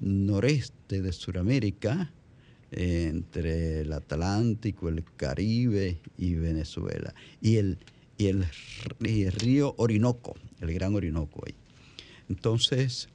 noreste 0.00 1.02
de 1.02 1.12
Sudamérica, 1.12 2.12
entre 2.70 3.82
el 3.82 3.92
Atlántico, 3.92 4.88
el 4.88 5.04
Caribe 5.16 5.98
y 6.18 6.34
Venezuela. 6.34 7.14
Y 7.40 7.56
el, 7.56 7.78
y 8.16 8.26
el, 8.26 8.46
río 9.00 9.74
Orinoco, 9.76 10.36
el 10.60 10.72
gran 10.72 10.94
Orinoco 10.94 11.42
ahí. 11.46 11.54
Entonces, 12.28 13.08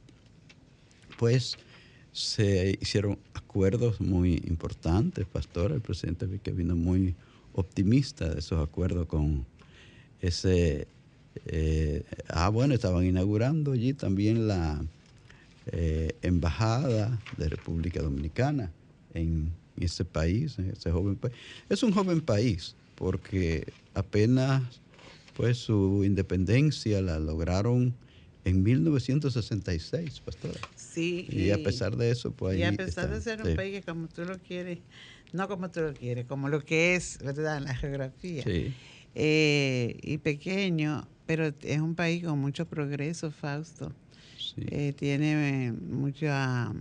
pues 1.18 1.58
se 2.12 2.77
hicieron 2.82 3.18
acuerdos 3.34 4.01
muy 4.01 4.41
importantes, 4.48 5.25
pastor. 5.25 5.72
El 5.72 5.82
presidente 5.82 6.27
que 6.41 6.51
vino 6.51 6.75
muy 6.75 7.15
optimista 7.53 8.29
de 8.29 8.39
esos 8.39 8.62
acuerdos 8.62 9.08
con 9.08 9.46
ese... 10.22 10.88
Eh, 11.46 12.03
ah, 12.27 12.50
bueno, 12.50 12.74
estaban 12.74 13.06
inaugurando 13.06 13.72
allí 13.72 13.94
también 13.94 14.48
la 14.48 14.84
eh, 15.68 16.15
embajada 16.22 17.20
de 17.38 17.48
República 17.48 18.01
Dominicana 18.01 18.72
en 19.13 19.51
ese 19.79 20.03
país, 20.03 20.58
en 20.60 20.72
ese 20.72 20.91
joven 20.91 21.15
país. 21.15 21.36
Es 21.70 21.84
un 21.84 21.91
joven 21.91 22.22
país 22.22 22.75
porque 22.96 23.72
apenas 23.94 24.82
pues 25.39 25.58
su 25.58 26.03
independencia 26.03 27.01
la 27.01 27.17
lograron 27.17 27.96
en 28.43 28.62
1966, 28.62 30.19
pastora. 30.19 30.60
Sí. 30.75 31.27
Y, 31.29 31.51
a 31.51 31.63
pesar 31.63 31.96
de 31.96 32.12
eso, 32.12 32.34
pues 32.34 32.58
Y 32.58 32.63
a 32.63 32.74
pesar 32.74 33.10
de 33.10 33.22
ser 33.22 33.41
un 33.41 33.55
país 33.55 33.79
que 33.79 33.81
como 33.81 34.10
tú 34.10 34.25
lo 34.25 34.38
quieres, 34.38 34.79
no 35.31 35.48
como 35.48 35.72
tú 35.72 35.79
lo 35.79 35.93
quieres, 35.93 36.25
como 36.25 36.50
lo 36.50 36.60
que 36.65 36.96
es, 36.96 37.19
¿verdad? 37.24 37.60
En 37.60 37.63
la 37.63 37.74
geografía. 37.74 38.43
Sí. 38.43 38.74
Eh, 39.15 39.98
y 40.03 40.17
pequeño, 40.17 41.08
pero 41.25 41.53
es 41.62 41.79
un 41.79 41.96
país 41.96 42.22
con 42.25 42.38
mucho 42.38 42.67
progreso, 42.67 43.31
Fausto. 43.31 43.93
Sí. 44.38 44.65
Eh, 44.69 44.91
tiene 44.93 45.72
mucha 45.72 46.74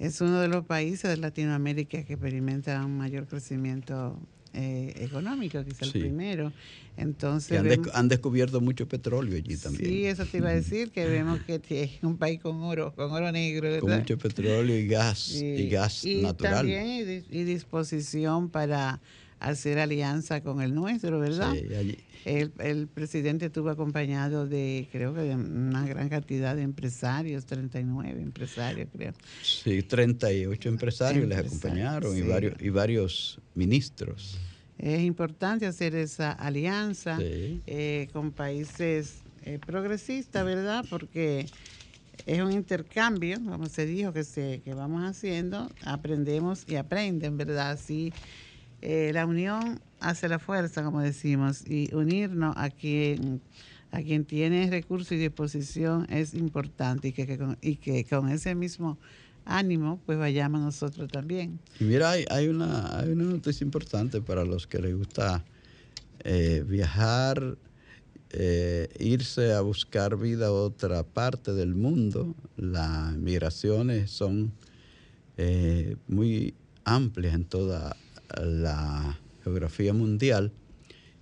es 0.00 0.20
uno 0.20 0.40
de 0.40 0.48
los 0.48 0.64
países 0.64 1.08
de 1.08 1.16
Latinoamérica 1.16 2.02
que 2.02 2.14
experimenta 2.14 2.84
un 2.84 2.98
mayor 2.98 3.28
crecimiento 3.28 4.18
eh, 4.54 4.92
económico, 4.96 5.64
quizá 5.64 5.84
el 5.86 5.92
primero. 5.92 6.52
Entonces 6.96 7.58
han, 7.94 8.08
descubierto 8.08 8.60
mucho 8.60 8.86
petróleo 8.86 9.36
allí 9.36 9.56
también. 9.56 9.90
Sí, 9.90 10.06
eso 10.06 10.26
te 10.26 10.38
iba 10.38 10.50
a 10.50 10.54
decir, 10.54 10.90
que 10.90 11.06
vemos 11.06 11.40
que 11.42 11.82
es 11.82 12.02
un 12.02 12.18
país 12.18 12.40
con 12.40 12.62
oro, 12.62 12.94
con 12.94 13.10
oro 13.10 13.32
negro. 13.32 13.62
¿verdad? 13.62 13.80
Con 13.80 13.98
mucho 13.98 14.18
petróleo 14.18 14.76
y 14.76 14.86
gas, 14.86 15.30
y 15.32 15.68
gas 15.68 16.04
y 16.04 16.22
natural. 16.22 16.56
También 16.56 17.24
y 17.30 17.44
disposición 17.44 18.50
para 18.50 19.00
hacer 19.42 19.78
alianza 19.78 20.40
con 20.42 20.60
el 20.60 20.74
nuestro, 20.74 21.20
¿verdad? 21.20 21.52
Sí, 21.52 21.74
allí. 21.74 21.98
El, 22.24 22.86
presidente 22.86 23.46
estuvo 23.46 23.68
acompañado 23.68 24.46
de, 24.46 24.88
creo 24.92 25.12
que 25.12 25.22
de 25.22 25.34
una 25.34 25.84
gran 25.86 26.08
cantidad 26.08 26.54
de 26.54 26.62
empresarios, 26.62 27.46
39 27.46 28.22
empresarios, 28.22 28.88
creo. 28.92 29.12
Sí, 29.42 29.82
38 29.82 30.68
empresarios 30.68 31.26
les 31.26 31.38
acompañaron 31.38 32.16
y, 32.16 32.22
varios, 32.22 32.54
y 32.60 32.68
varios 32.70 33.40
ministros. 33.54 34.38
Es 34.78 35.02
importante 35.02 35.66
hacer 35.66 35.94
esa 35.94 36.32
alianza 36.32 37.18
eh, 37.20 38.08
con 38.12 38.30
países 38.30 39.22
eh, 39.44 39.58
progresistas, 39.64 40.44
¿verdad? 40.44 40.84
Porque 40.88 41.46
es 42.26 42.40
un 42.40 42.52
intercambio, 42.52 43.38
como 43.44 43.66
se 43.66 43.86
dijo, 43.86 44.12
que, 44.12 44.22
se, 44.24 44.60
que 44.64 44.74
vamos 44.74 45.02
haciendo, 45.02 45.70
aprendemos 45.84 46.64
y 46.68 46.76
aprenden, 46.76 47.36
¿verdad? 47.36 47.72
Así 47.72 48.12
eh, 48.82 49.12
la 49.14 49.26
unión 49.26 49.80
hace 50.00 50.28
la 50.28 50.40
fuerza, 50.40 50.82
como 50.82 51.00
decimos, 51.00 51.62
y 51.64 51.94
unirnos 51.94 52.56
a 52.56 52.68
quien, 52.68 53.40
a 53.92 54.02
quien 54.02 54.24
tiene 54.24 54.68
recursos 54.68 55.12
y 55.12 55.16
disposición 55.18 56.04
es 56.10 56.34
importante 56.34 57.08
y 57.08 57.12
que, 57.12 57.38
con, 57.38 57.56
y 57.62 57.76
que 57.76 58.04
con 58.04 58.28
ese 58.28 58.56
mismo 58.56 58.98
ánimo 59.44 60.00
pues 60.04 60.18
vayamos 60.18 60.62
nosotros 60.62 61.08
también. 61.12 61.60
Y 61.78 61.84
mira, 61.84 62.10
hay, 62.10 62.24
hay, 62.28 62.48
una, 62.48 62.98
hay 62.98 63.10
una 63.10 63.22
noticia 63.22 63.64
importante 63.64 64.20
para 64.20 64.44
los 64.44 64.66
que 64.66 64.80
les 64.80 64.96
gusta 64.96 65.44
eh, 66.24 66.64
viajar, 66.66 67.56
eh, 68.30 68.88
irse 68.98 69.52
a 69.52 69.60
buscar 69.60 70.16
vida 70.16 70.46
a 70.48 70.52
otra 70.52 71.04
parte 71.04 71.52
del 71.52 71.76
mundo. 71.76 72.34
Las 72.56 73.16
migraciones 73.16 74.10
son 74.10 74.52
muy 76.08 76.54
amplias 76.84 77.34
en 77.34 77.44
toda 77.44 77.96
la 78.40 79.18
geografía 79.42 79.92
mundial. 79.92 80.52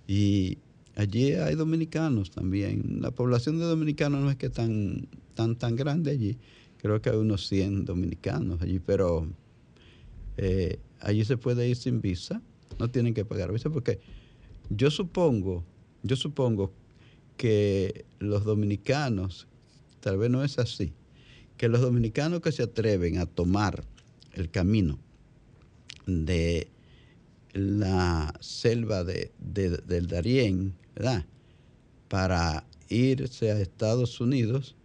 Y 0.07 0.57
allí 0.95 1.33
hay 1.33 1.55
dominicanos 1.55 2.31
también. 2.31 2.99
La 3.01 3.11
población 3.11 3.59
de 3.59 3.65
dominicanos 3.65 4.21
no 4.21 4.29
es 4.29 4.37
que 4.37 4.49
tan, 4.49 5.07
tan, 5.33 5.55
tan 5.55 5.75
grande 5.75 6.11
allí, 6.11 6.37
creo 6.77 7.01
que 7.01 7.09
hay 7.09 7.17
unos 7.17 7.47
100 7.47 7.85
dominicanos 7.85 8.61
allí, 8.61 8.79
pero 8.79 9.27
eh, 10.37 10.79
allí 10.99 11.25
se 11.25 11.37
puede 11.37 11.67
ir 11.67 11.75
sin 11.75 12.01
visa, 12.01 12.41
no 12.79 12.89
tienen 12.89 13.13
que 13.13 13.25
pagar 13.25 13.51
visa 13.51 13.69
porque 13.69 13.99
yo 14.69 14.89
supongo, 14.89 15.63
yo 16.03 16.15
supongo 16.15 16.73
que 17.37 18.05
los 18.19 18.43
dominicanos, 18.43 19.47
tal 19.99 20.17
vez 20.17 20.29
no 20.29 20.43
es 20.43 20.59
así, 20.59 20.93
que 21.57 21.67
los 21.69 21.81
dominicanos 21.81 22.41
que 22.41 22.51
se 22.51 22.63
atreven 22.63 23.17
a 23.17 23.25
tomar 23.25 23.83
el 24.33 24.49
camino 24.49 24.97
de 26.07 26.67
la 27.53 28.33
selva 28.39 29.03
de, 29.03 29.31
del 29.39 30.07
Darién, 30.07 30.73
¿verdad? 30.95 31.25
Para 32.07 32.65
irse 32.89 33.51
a 33.51 33.59
Estados 33.59 34.19
Unidos, 34.19 34.75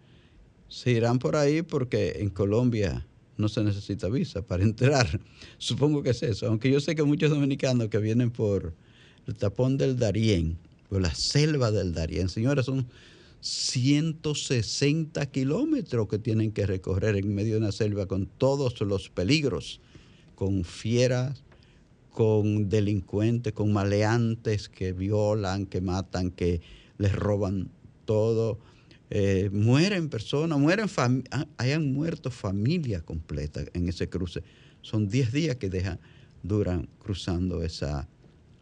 se 0.68 0.92
irán 0.92 1.18
por 1.18 1.36
ahí 1.36 1.62
porque 1.62 2.16
en 2.18 2.30
Colombia 2.30 3.06
no 3.36 3.48
se 3.48 3.62
necesita 3.62 4.08
visa 4.08 4.42
para 4.42 4.62
entrar. 4.64 5.20
Supongo 5.58 6.02
que 6.02 6.10
es 6.10 6.22
eso, 6.22 6.46
aunque 6.46 6.70
yo 6.70 6.80
sé 6.80 6.94
que 6.94 7.02
muchos 7.02 7.30
dominicanos 7.30 7.88
que 7.88 7.98
vienen 7.98 8.30
por 8.30 8.74
el 9.26 9.34
tapón 9.34 9.76
del 9.76 9.96
Darién, 9.96 10.58
por 10.88 11.00
la 11.02 11.14
selva 11.14 11.70
del 11.70 11.92
Darién, 11.92 12.28
señores, 12.28 12.66
son 12.66 12.86
160 13.40 15.26
kilómetros 15.26 16.08
que 16.08 16.18
tienen 16.18 16.52
que 16.52 16.66
recorrer 16.66 17.16
en 17.16 17.34
medio 17.34 17.54
de 17.54 17.60
una 17.60 17.72
selva 17.72 18.06
con 18.06 18.26
todos 18.26 18.80
los 18.80 19.08
peligros, 19.10 19.80
con 20.34 20.64
fieras, 20.64 21.44
con 22.16 22.70
delincuentes, 22.70 23.52
con 23.52 23.74
maleantes 23.74 24.70
que 24.70 24.94
violan, 24.94 25.66
que 25.66 25.82
matan, 25.82 26.30
que 26.30 26.62
les 26.96 27.14
roban 27.14 27.68
todo. 28.06 28.58
Eh, 29.10 29.50
mueren 29.52 30.08
personas, 30.08 30.58
mueren 30.58 30.86
hayan 31.58 31.92
muerto 31.92 32.30
familias 32.30 33.02
completas 33.02 33.66
en 33.74 33.90
ese 33.90 34.08
cruce. 34.08 34.42
Son 34.80 35.08
10 35.08 35.30
días 35.30 35.56
que 35.56 35.68
dejan, 35.68 36.00
duran 36.42 36.88
cruzando 37.00 37.62
esa 37.62 38.08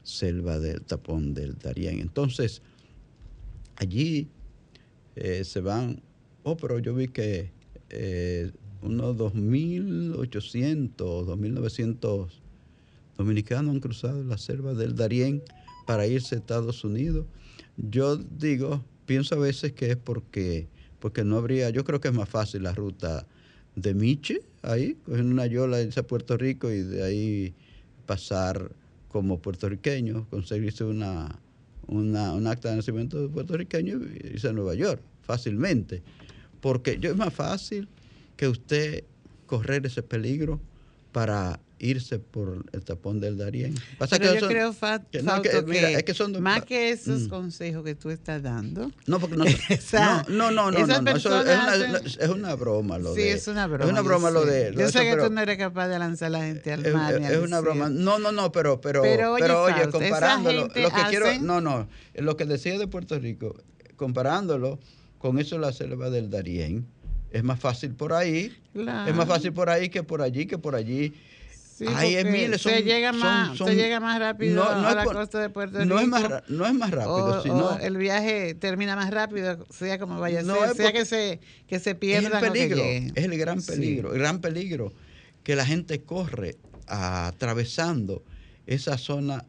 selva 0.03 0.59
del 0.59 0.83
tapón 0.83 1.33
del 1.33 1.57
Darién. 1.57 2.01
Entonces, 2.01 2.61
allí 3.77 4.27
eh, 5.15 5.45
se 5.45 5.61
van, 5.61 6.03
oh, 6.43 6.57
pero 6.57 6.81
yo 6.81 6.93
vi 6.93 7.07
que 7.07 7.53
eh, 7.91 8.51
unos 8.83 9.17
2.800, 9.17 10.97
2.900 10.97 12.44
dominicanos 13.17 13.75
han 13.75 13.81
cruzado 13.81 14.23
la 14.25 14.39
selva 14.39 14.75
del 14.75 14.95
Darién 14.95 15.43
para 15.87 16.07
irse 16.07 16.35
a 16.35 16.39
Estados 16.39 16.85
Unidos. 16.85 17.27
Yo 17.77 18.17
digo, 18.17 18.85
pienso 19.07 19.35
a 19.35 19.39
veces 19.39 19.73
que 19.73 19.91
es 19.91 19.97
porque, 19.97 20.69
porque 21.01 21.25
no 21.25 21.37
habría, 21.37 21.71
yo 21.71 21.85
creo 21.85 22.01
que 22.01 22.09
es 22.09 22.15
más 22.15 22.29
fácil 22.29 22.63
la 22.63 22.73
ruta 22.73 23.27
de 23.77 23.95
Miche, 23.95 24.41
ahí, 24.63 24.97
coger 25.05 25.25
una 25.25 25.47
yola, 25.47 25.83
irse 25.83 26.01
a 26.01 26.07
Puerto 26.07 26.37
Rico 26.37 26.71
y 26.71 26.83
de 26.83 27.03
ahí 27.03 27.55
pasar 28.07 28.71
como 29.09 29.39
puertorriqueño, 29.39 30.27
conseguirse 30.31 30.85
una, 30.85 31.39
un 31.87 32.47
acta 32.47 32.71
de 32.71 32.77
nacimiento 32.77 33.21
de 33.21 33.29
puertorriqueño 33.29 33.99
y 33.99 34.35
irse 34.35 34.49
a 34.49 34.53
Nueva 34.53 34.75
York, 34.75 35.03
fácilmente. 35.23 36.03
porque 36.61 36.99
yo 36.99 37.11
es 37.11 37.17
más 37.17 37.33
fácil 37.33 37.89
que 38.37 38.49
usted 38.49 39.05
correr 39.47 39.85
ese 39.87 40.03
peligro 40.03 40.61
para 41.13 41.61
irse 41.85 42.19
por 42.19 42.65
el 42.73 42.85
tapón 42.85 43.21
del 43.21 43.37
Darién. 43.37 43.75
Pasa 43.99 44.19
Pero 44.19 44.33
que 44.35 44.41
yo 44.41 44.49
creo, 44.49 44.73
Fausto, 44.73 45.09
que, 45.11 45.63
mira, 45.67 45.91
es 45.91 46.03
que 46.03 46.15
son 46.15 46.41
más 46.43 46.65
que 46.65 46.91
esos 46.91 47.23
mm. 47.23 47.29
consejos 47.29 47.85
que 47.85 47.95
tú 47.95 48.11
estás 48.11 48.43
dando. 48.43 48.91
No, 49.07 49.21
porque 49.21 49.37
no. 49.37 49.45
no, 50.29 50.51
no, 50.51 50.71
no, 50.71 50.71
no, 50.71 51.03
no, 51.03 51.11
eso 51.11 51.41
es, 51.41 51.47
una, 51.47 51.99
es 51.99 52.29
una 52.29 52.55
broma 52.55 52.99
lo 52.99 53.15
sí, 53.15 53.21
de. 53.21 53.27
Sí, 53.27 53.29
es 53.33 53.49
una 53.49 53.67
broma. 53.67 53.85
Es 53.85 53.91
una 53.91 54.01
broma 54.01 54.31
lo 54.31 54.45
de. 54.45 54.75
Yo 54.77 54.89
sé 54.89 55.01
que 55.01 55.17
tú 55.17 55.31
no 55.31 55.41
eres 55.41 55.59
capaz 55.59 55.89
de 55.89 55.99
lanzar 55.99 56.29
a 56.29 56.31
la 56.31 56.45
gente 56.45 56.73
al 56.73 56.93
mar. 56.93 57.15
Es, 57.17 57.39
una 57.39 57.61
broma. 57.61 57.91
No, 57.91 58.19
no, 58.19 58.33
no, 58.33 58.51
pero, 58.51 58.81
pero, 58.81 59.03
pero, 59.03 59.33
oye, 59.35 59.43
pero, 59.43 59.63
oye 59.65 59.91
comparándolo, 59.91 60.63
lo 60.63 60.91
que 60.91 61.03
quiero, 61.11 61.39
no, 61.41 61.61
no, 61.61 61.89
lo 62.15 62.37
que 62.37 62.47
decía 62.47 62.79
de 62.79 62.89
Puerto 62.89 63.19
Rico, 63.19 63.55
comparándolo 63.97 64.79
con 65.19 65.39
eso 65.39 65.59
la 65.59 65.73
selva 65.73 66.11
del 66.11 66.31
Darién, 66.31 66.87
es 67.31 67.43
más 67.43 67.61
fácil 67.61 67.95
por 67.95 68.13
ahí, 68.13 68.57
claro. 68.73 69.11
es 69.11 69.17
más 69.17 69.27
fácil 69.27 69.53
por 69.53 69.69
ahí 69.69 69.89
que 69.89 70.03
por 70.03 70.23
allí, 70.23 70.47
que 70.47 70.57
por 70.57 70.75
allí 70.75 71.13
Sí, 71.89 72.59
se, 72.59 72.83
llega 72.83 73.13
más, 73.13 73.57
se 73.57 73.75
llega 73.75 74.01
más 74.01 74.19
rápido 74.19 74.69
a 74.69 74.95
la 74.95 75.05
costa 75.05 75.41
de 75.41 75.51
Puerto 75.51 75.79
Rico. 75.79 75.95
No 75.95 76.01
es 76.01 76.09
más, 76.09 76.43
no 76.49 76.67
es 76.67 76.75
más 76.75 76.91
rápido, 76.91 77.43
sino, 77.43 77.79
el 77.79 77.97
viaje 77.97 78.55
termina 78.55 78.97
más 78.97 79.11
rápido, 79.11 79.65
sea 79.71 79.99
como 79.99 80.21
vaya 80.21 80.41
a 80.41 80.45
ser, 80.45 80.77
sea 80.77 80.93
que 80.93 81.05
se, 81.05 81.41
que 81.67 81.79
se 81.79 81.95
pierda. 81.95 82.39
Es 82.39 82.45
el 82.45 82.53
peligro, 82.53 82.83
es 82.83 83.25
el 83.25 83.39
gran 83.39 83.63
peligro, 83.63 84.13
el 84.13 84.19
gran 84.19 84.41
peligro 84.41 84.93
que 85.43 85.57
la 85.57 85.67
gente 85.67 86.01
corre 86.01 86.57
atravesando 86.87 88.23
esa 88.67 88.99
zona 88.99 89.45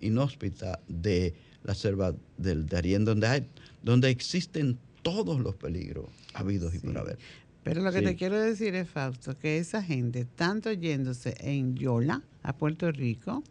inhóspita 0.00 0.80
de 0.88 1.34
la 1.64 1.74
selva 1.74 2.14
del 2.36 2.66
Darién, 2.66 3.04
donde, 3.04 3.26
hay, 3.26 3.46
donde 3.82 4.10
existen 4.10 4.78
todos 5.02 5.40
los 5.40 5.54
peligros 5.54 6.06
habidos 6.34 6.74
y 6.74 6.78
por 6.78 6.96
haber. 6.98 7.18
Pero 7.62 7.82
lo 7.82 7.92
que 7.92 8.02
te 8.02 8.16
quiero 8.16 8.40
decir 8.40 8.74
es, 8.74 8.88
Fausto, 8.88 9.36
que 9.38 9.58
esa 9.58 9.82
gente, 9.82 10.24
tanto 10.24 10.72
yéndose 10.72 11.34
en 11.40 11.74
Yola 11.74 12.22
a 12.42 12.56
Puerto 12.56 12.90
Rico 12.90 13.42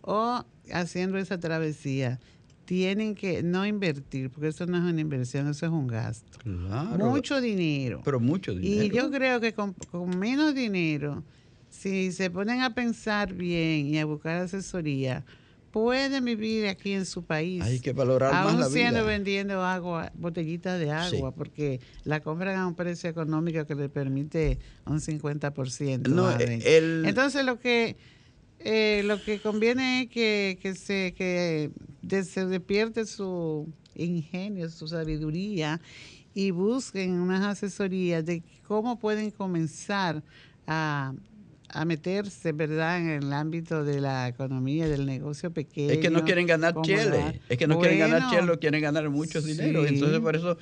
o 0.00 0.44
haciendo 0.72 1.18
esa 1.18 1.38
travesía, 1.38 2.18
tienen 2.64 3.14
que 3.14 3.42
no 3.42 3.66
invertir, 3.66 4.30
porque 4.30 4.48
eso 4.48 4.64
no 4.66 4.78
es 4.78 4.84
una 4.84 5.00
inversión, 5.00 5.48
eso 5.48 5.66
es 5.66 5.72
un 5.72 5.86
gasto. 5.86 6.38
Claro. 6.38 7.10
Mucho 7.10 7.40
dinero. 7.40 8.00
Pero 8.04 8.20
mucho 8.20 8.54
dinero. 8.54 8.84
Y 8.84 8.90
yo 8.90 9.10
creo 9.10 9.40
que 9.40 9.52
con, 9.52 9.74
con 9.90 10.18
menos 10.18 10.54
dinero, 10.54 11.22
si 11.68 12.12
se 12.12 12.30
ponen 12.30 12.62
a 12.62 12.74
pensar 12.74 13.34
bien 13.34 13.86
y 13.86 13.98
a 13.98 14.04
buscar 14.04 14.36
asesoría, 14.36 15.24
pueden 15.72 16.24
vivir 16.24 16.68
aquí 16.68 16.92
en 16.92 17.06
su 17.06 17.24
país. 17.24 17.62
Hay 17.62 17.80
que 17.80 17.92
valorar 17.92 18.32
más 18.32 18.58
la 18.58 18.68
siendo 18.68 19.04
vendiendo 19.04 19.62
agua, 19.62 20.12
botellitas 20.14 20.78
de 20.78 20.90
agua, 20.90 21.32
porque 21.32 21.80
la 22.04 22.20
compran 22.20 22.56
a 22.58 22.66
un 22.66 22.74
precio 22.74 23.10
económico 23.10 23.66
que 23.66 23.74
le 23.74 23.88
permite 23.88 24.58
un 24.86 25.00
50%. 25.00 26.08
No, 26.08 26.30
el... 26.30 27.04
Entonces 27.06 27.44
lo 27.44 27.58
que 27.58 27.96
eh, 28.60 29.02
lo 29.04 29.20
que 29.20 29.40
conviene 29.40 30.02
es 30.02 30.08
que, 30.08 30.58
que 30.62 30.74
se 30.74 31.14
que 31.16 31.70
se 32.22 32.46
despierte 32.46 33.06
su 33.06 33.68
ingenio, 33.94 34.68
su 34.68 34.86
sabiduría 34.86 35.80
y 36.34 36.50
busquen 36.50 37.20
unas 37.20 37.42
asesorías 37.42 38.24
de 38.24 38.42
cómo 38.66 38.98
pueden 38.98 39.30
comenzar 39.30 40.22
a 40.66 41.12
a 41.72 41.84
meterse, 41.84 42.52
¿verdad?, 42.52 42.98
en 42.98 43.08
el 43.08 43.32
ámbito 43.32 43.84
de 43.84 44.00
la 44.00 44.28
economía, 44.28 44.88
del 44.88 45.06
negocio 45.06 45.52
pequeño. 45.52 45.92
Es 45.92 45.98
que 45.98 46.10
no 46.10 46.24
quieren 46.24 46.46
ganar 46.46 46.74
chile, 46.82 47.40
es 47.48 47.58
que 47.58 47.66
no 47.66 47.78
quieren 47.78 47.98
ganar 47.98 48.30
chile, 48.30 48.58
quieren 48.58 48.82
ganar 48.82 49.08
mucho 49.10 49.40
dinero. 49.40 49.86
Entonces, 49.86 50.20
por 50.20 50.36
eso 50.36 50.58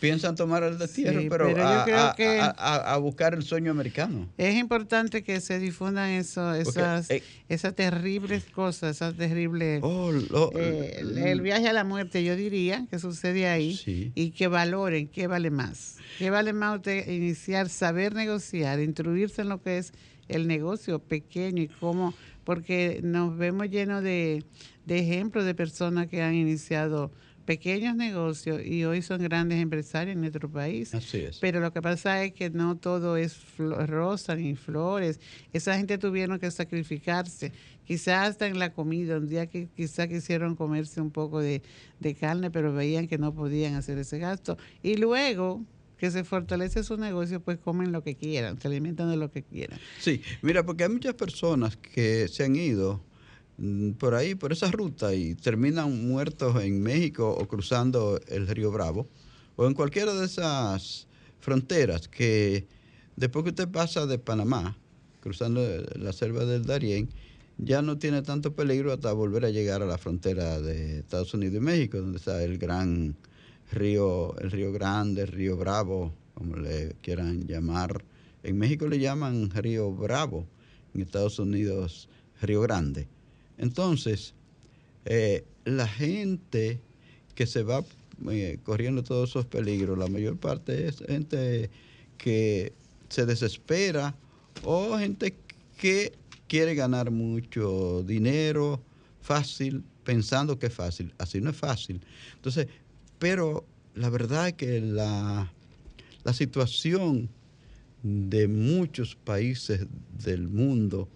piensan 0.00 0.34
tomar 0.34 0.62
el 0.62 0.78
destierro, 0.78 1.20
pero, 1.28 1.54
a, 1.58 2.96
buscar 2.98 3.34
el 3.34 3.42
sueño 3.42 3.70
americano. 3.70 4.28
Es 4.36 4.54
importante 4.56 5.22
que 5.22 5.40
se 5.40 5.58
difundan 5.58 6.10
eso, 6.10 6.54
esas, 6.54 7.10
eh, 7.10 7.22
esas 7.48 7.74
terribles 7.74 8.44
cosas, 8.44 8.96
esas 8.96 9.14
terribles... 9.14 9.80
Oh, 9.82 10.12
eh, 10.56 11.00
el, 11.00 11.40
viaje 11.40 11.68
a 11.68 11.72
la 11.72 11.84
muerte, 11.84 12.22
yo 12.24 12.36
diría, 12.36 12.86
que 12.90 12.98
sucede 12.98 13.48
ahí, 13.48 14.12
y 14.14 14.30
que 14.30 14.48
valoren 14.48 15.08
qué 15.08 15.26
vale 15.26 15.50
más. 15.50 15.96
¿Qué 16.18 16.30
vale 16.30 16.52
más 16.52 16.76
usted 16.76 17.08
iniciar, 17.08 17.68
saber 17.68 18.14
negociar, 18.14 18.80
instruirse 18.80 19.42
en 19.42 19.48
lo 19.48 19.62
que 19.62 19.78
es 19.78 19.92
el 20.30 20.46
negocio 20.46 20.98
pequeño 20.98 21.62
y 21.62 21.68
cómo, 21.68 22.14
porque 22.44 23.00
nos 23.02 23.36
vemos 23.36 23.68
llenos 23.68 24.02
de, 24.02 24.44
ejemplos 24.86 25.44
de 25.44 25.54
personas 25.54 26.08
que 26.08 26.22
han 26.22 26.34
iniciado 26.34 27.12
pequeños 27.44 27.96
negocios 27.96 28.60
y 28.64 28.84
hoy 28.84 29.02
son 29.02 29.22
grandes 29.22 29.60
empresarios 29.60 30.14
en 30.14 30.20
nuestro 30.20 30.48
país. 30.48 30.94
Así 30.94 31.18
es. 31.18 31.38
Pero 31.38 31.60
lo 31.60 31.72
que 31.72 31.82
pasa 31.82 32.22
es 32.24 32.32
que 32.32 32.50
no 32.50 32.76
todo 32.76 33.16
es 33.16 33.38
rosa 33.58 34.36
ni 34.36 34.54
flores. 34.54 35.20
Esa 35.52 35.76
gente 35.76 35.98
tuvieron 35.98 36.38
que 36.38 36.50
sacrificarse, 36.50 37.52
quizás 37.84 38.30
hasta 38.30 38.46
en 38.46 38.58
la 38.58 38.72
comida, 38.72 39.16
un 39.16 39.28
día 39.28 39.46
que 39.46 39.68
quizás 39.76 40.06
quisieron 40.06 40.54
comerse 40.54 41.00
un 41.00 41.10
poco 41.10 41.40
de, 41.40 41.62
de 41.98 42.14
carne, 42.14 42.50
pero 42.50 42.72
veían 42.72 43.08
que 43.08 43.18
no 43.18 43.34
podían 43.34 43.74
hacer 43.74 43.98
ese 43.98 44.18
gasto. 44.18 44.56
Y 44.82 44.96
luego 44.96 45.64
que 46.00 46.10
se 46.10 46.24
fortalece 46.24 46.82
su 46.82 46.96
negocio, 46.96 47.40
pues 47.40 47.58
comen 47.58 47.92
lo 47.92 48.02
que 48.02 48.16
quieran, 48.16 48.58
se 48.58 48.68
alimentan 48.68 49.10
de 49.10 49.16
lo 49.18 49.30
que 49.30 49.42
quieran. 49.42 49.78
Sí, 50.00 50.22
mira, 50.40 50.64
porque 50.64 50.84
hay 50.84 50.88
muchas 50.88 51.12
personas 51.12 51.76
que 51.76 52.26
se 52.26 52.42
han 52.42 52.56
ido 52.56 53.02
mm, 53.58 53.90
por 53.92 54.14
ahí, 54.14 54.34
por 54.34 54.50
esa 54.50 54.70
ruta, 54.70 55.14
y 55.14 55.34
terminan 55.34 56.08
muertos 56.08 56.64
en 56.64 56.82
México 56.82 57.30
o 57.30 57.46
cruzando 57.46 58.18
el 58.28 58.48
río 58.48 58.72
Bravo, 58.72 59.08
o 59.56 59.66
en 59.66 59.74
cualquiera 59.74 60.14
de 60.14 60.24
esas 60.24 61.06
fronteras 61.38 62.08
que 62.08 62.66
después 63.16 63.42
que 63.44 63.50
usted 63.50 63.68
pasa 63.68 64.06
de 64.06 64.18
Panamá, 64.18 64.78
cruzando 65.20 65.60
la 65.96 66.14
selva 66.14 66.46
del 66.46 66.64
Darién, 66.64 67.10
ya 67.58 67.82
no 67.82 67.98
tiene 67.98 68.22
tanto 68.22 68.54
peligro 68.54 68.90
hasta 68.90 69.12
volver 69.12 69.44
a 69.44 69.50
llegar 69.50 69.82
a 69.82 69.86
la 69.86 69.98
frontera 69.98 70.62
de 70.62 71.00
Estados 71.00 71.34
Unidos 71.34 71.56
y 71.56 71.60
México, 71.60 71.98
donde 71.98 72.16
está 72.16 72.42
el 72.42 72.56
gran 72.56 73.16
río, 73.70 74.36
el 74.38 74.50
río 74.50 74.72
Grande, 74.72 75.22
el 75.22 75.28
río 75.28 75.56
Bravo, 75.56 76.12
como 76.34 76.56
le 76.56 76.94
quieran 77.02 77.46
llamar. 77.46 78.04
En 78.42 78.58
México 78.58 78.88
le 78.88 78.98
llaman 78.98 79.50
río 79.50 79.92
Bravo, 79.92 80.46
en 80.94 81.02
Estados 81.02 81.38
Unidos 81.38 82.08
río 82.40 82.62
Grande. 82.62 83.06
Entonces, 83.58 84.34
eh, 85.04 85.44
la 85.64 85.86
gente 85.86 86.80
que 87.34 87.46
se 87.46 87.62
va 87.62 87.84
eh, 88.30 88.58
corriendo 88.64 89.02
todos 89.02 89.30
esos 89.30 89.46
peligros, 89.46 89.98
la 89.98 90.08
mayor 90.08 90.36
parte 90.38 90.88
es 90.88 90.98
gente 90.98 91.70
que 92.18 92.72
se 93.08 93.26
desespera 93.26 94.14
o 94.62 94.96
gente 94.98 95.34
que 95.78 96.12
quiere 96.48 96.74
ganar 96.74 97.10
mucho 97.10 98.02
dinero 98.02 98.80
fácil, 99.20 99.84
pensando 100.04 100.58
que 100.58 100.66
es 100.66 100.74
fácil. 100.74 101.14
Así 101.18 101.40
no 101.40 101.50
es 101.50 101.56
fácil. 101.56 102.00
Entonces, 102.34 102.66
pero 103.20 103.66
la 103.94 104.08
verdad 104.08 104.48
es 104.48 104.54
que 104.54 104.80
la, 104.80 105.52
situación 106.32 107.28
de 108.02 108.48
muchos 108.48 109.14
países 109.14 109.86
del 110.24 110.48
mundo 110.48 111.08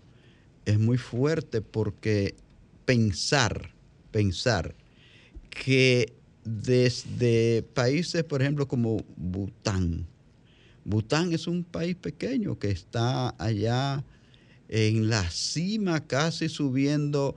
es 0.67 0.79
muy 0.79 0.99
fuerte 0.99 1.63
porque 1.63 2.35
pensar, 2.85 3.71
pensar 4.11 4.75
que 5.49 6.13
desde 6.45 7.63
países, 7.63 8.23
por 8.25 8.43
ejemplo, 8.43 8.69
como 8.69 8.99
Bután, 9.17 10.07
Bután 10.85 11.33
es 11.33 11.47
un 11.47 11.65
país 11.65 11.95
pequeño 11.95 12.59
que 12.59 12.71
está 12.71 13.35
allá 13.39 14.05
en 14.69 15.09
la 15.09 15.31
cima, 15.31 16.07
casi 16.07 16.51
subiendo 16.51 17.35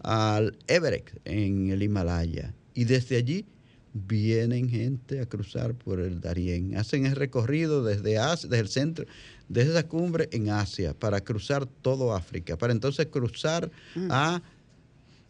al 0.00 0.58
Everest, 0.66 1.16
en 1.24 1.70
el 1.70 1.82
Himalaya. 1.82 2.52
Y 2.74 2.84
desde 2.84 3.16
allí 3.16 3.46
vienen 3.92 4.68
gente 4.68 5.20
a 5.20 5.26
cruzar 5.26 5.74
por 5.74 6.00
el 6.00 6.20
Darién. 6.20 6.76
Hacen 6.76 7.06
el 7.06 7.16
recorrido 7.16 7.84
desde, 7.84 8.18
Asia, 8.18 8.48
desde 8.48 8.62
el 8.62 8.68
centro, 8.68 9.04
desde 9.48 9.72
esa 9.72 9.88
cumbre 9.88 10.28
en 10.32 10.50
Asia, 10.50 10.94
para 10.94 11.20
cruzar 11.20 11.66
todo 11.66 12.14
África, 12.14 12.56
para 12.56 12.72
entonces 12.72 13.06
cruzar 13.06 13.70
mm. 13.94 14.08
a 14.10 14.42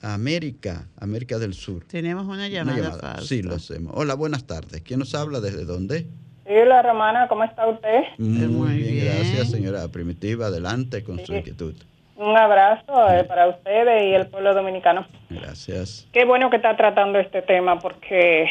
América, 0.03 0.89
América 0.99 1.39
del 1.39 1.55
Sur. 1.55 1.85
Tenemos 1.85 2.27
una 2.27 2.49
llamada. 2.49 3.21
Sí, 3.21 3.43
lo 3.43 3.55
hacemos. 3.55 3.93
Hola, 3.97 4.15
buenas 4.15 4.47
tardes. 4.47 4.83
¿Quién 4.83 5.01
nos 5.01 5.15
habla? 5.15 5.41
¿Desde 5.41 5.65
dónde? 5.65 6.07
Sí, 6.47 6.55
la 6.67 6.83
Romana, 6.83 7.29
¿cómo 7.29 7.45
está 7.45 7.69
usted? 7.69 8.01
Muy, 8.19 8.77
bien, 8.77 9.05
gracias, 9.05 9.51
señora 9.51 9.87
Primitiva. 9.89 10.47
Adelante 10.47 11.05
con 11.05 11.25
su 11.25 11.35
inquietud. 11.35 11.75
Un 12.21 12.37
abrazo 12.37 13.11
eh, 13.11 13.25
para 13.25 13.49
ustedes 13.49 14.03
y 14.03 14.15
el 14.15 14.27
pueblo 14.27 14.53
dominicano. 14.53 15.07
Gracias. 15.31 16.07
Qué 16.13 16.27
bueno 16.27 16.51
que 16.51 16.57
está 16.57 16.77
tratando 16.77 17.19
este 17.19 17.41
tema 17.41 17.79
porque 17.79 18.47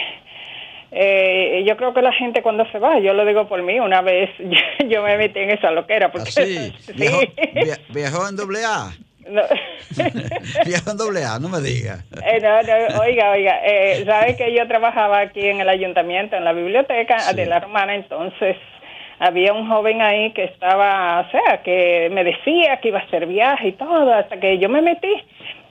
eh, 0.92 1.64
yo 1.68 1.78
creo 1.78 1.94
que 1.94 2.02
la 2.02 2.12
gente 2.12 2.42
cuando 2.42 2.66
se 2.72 2.80
va, 2.80 2.98
yo 2.98 3.14
lo 3.14 3.24
digo 3.26 3.48
por 3.48 3.62
mí, 3.62 3.80
una 3.80 4.02
vez 4.02 4.32
yo 4.90 5.04
me 5.04 5.18
metí 5.18 5.38
en 5.38 5.52
esa 5.52 5.70
loquera. 5.70 6.12
Porque, 6.12 6.30
¿Ah, 6.30 6.32
sí? 6.32 6.74
¿Viajó, 7.94 8.28
en 8.28 8.36
doble 8.36 8.66
A? 8.66 8.92
viaja 10.66 10.90
en 10.90 10.98
doble 10.98 11.24
A, 11.24 11.38
no 11.38 11.50
me 11.50 11.62
diga. 11.62 12.04
Eh, 12.26 12.42
oiga, 13.00 13.30
oiga, 13.30 13.60
eh, 13.64 14.04
sabe 14.04 14.36
que 14.36 14.52
yo 14.52 14.68
trabajaba 14.68 15.20
aquí 15.20 15.46
en 15.46 15.62
el 15.62 15.70
ayuntamiento, 15.70 16.36
en 16.36 16.44
la 16.44 16.54
biblioteca 16.54 17.34
de 17.34 17.46
la 17.46 17.58
hermana, 17.58 17.94
entonces 17.94 18.58
había 19.20 19.54
un 19.54 19.68
joven 19.68 20.02
ahí 20.02 20.32
que 20.32 20.46
estaba, 20.46 21.22
o 21.22 21.32
sea, 21.32 21.62
que 21.62 22.10
me 22.12 22.24
decía 22.24 22.78
que 22.78 22.88
iba 22.88 23.00
a 23.00 23.04
hacer 23.04 23.26
viaje 23.26 23.70
y 23.70 23.72
todo, 23.74 24.14
hasta 24.14 24.40
que 24.40 24.58
yo 24.58 24.70
me 24.70 24.82
metí, 24.82 25.14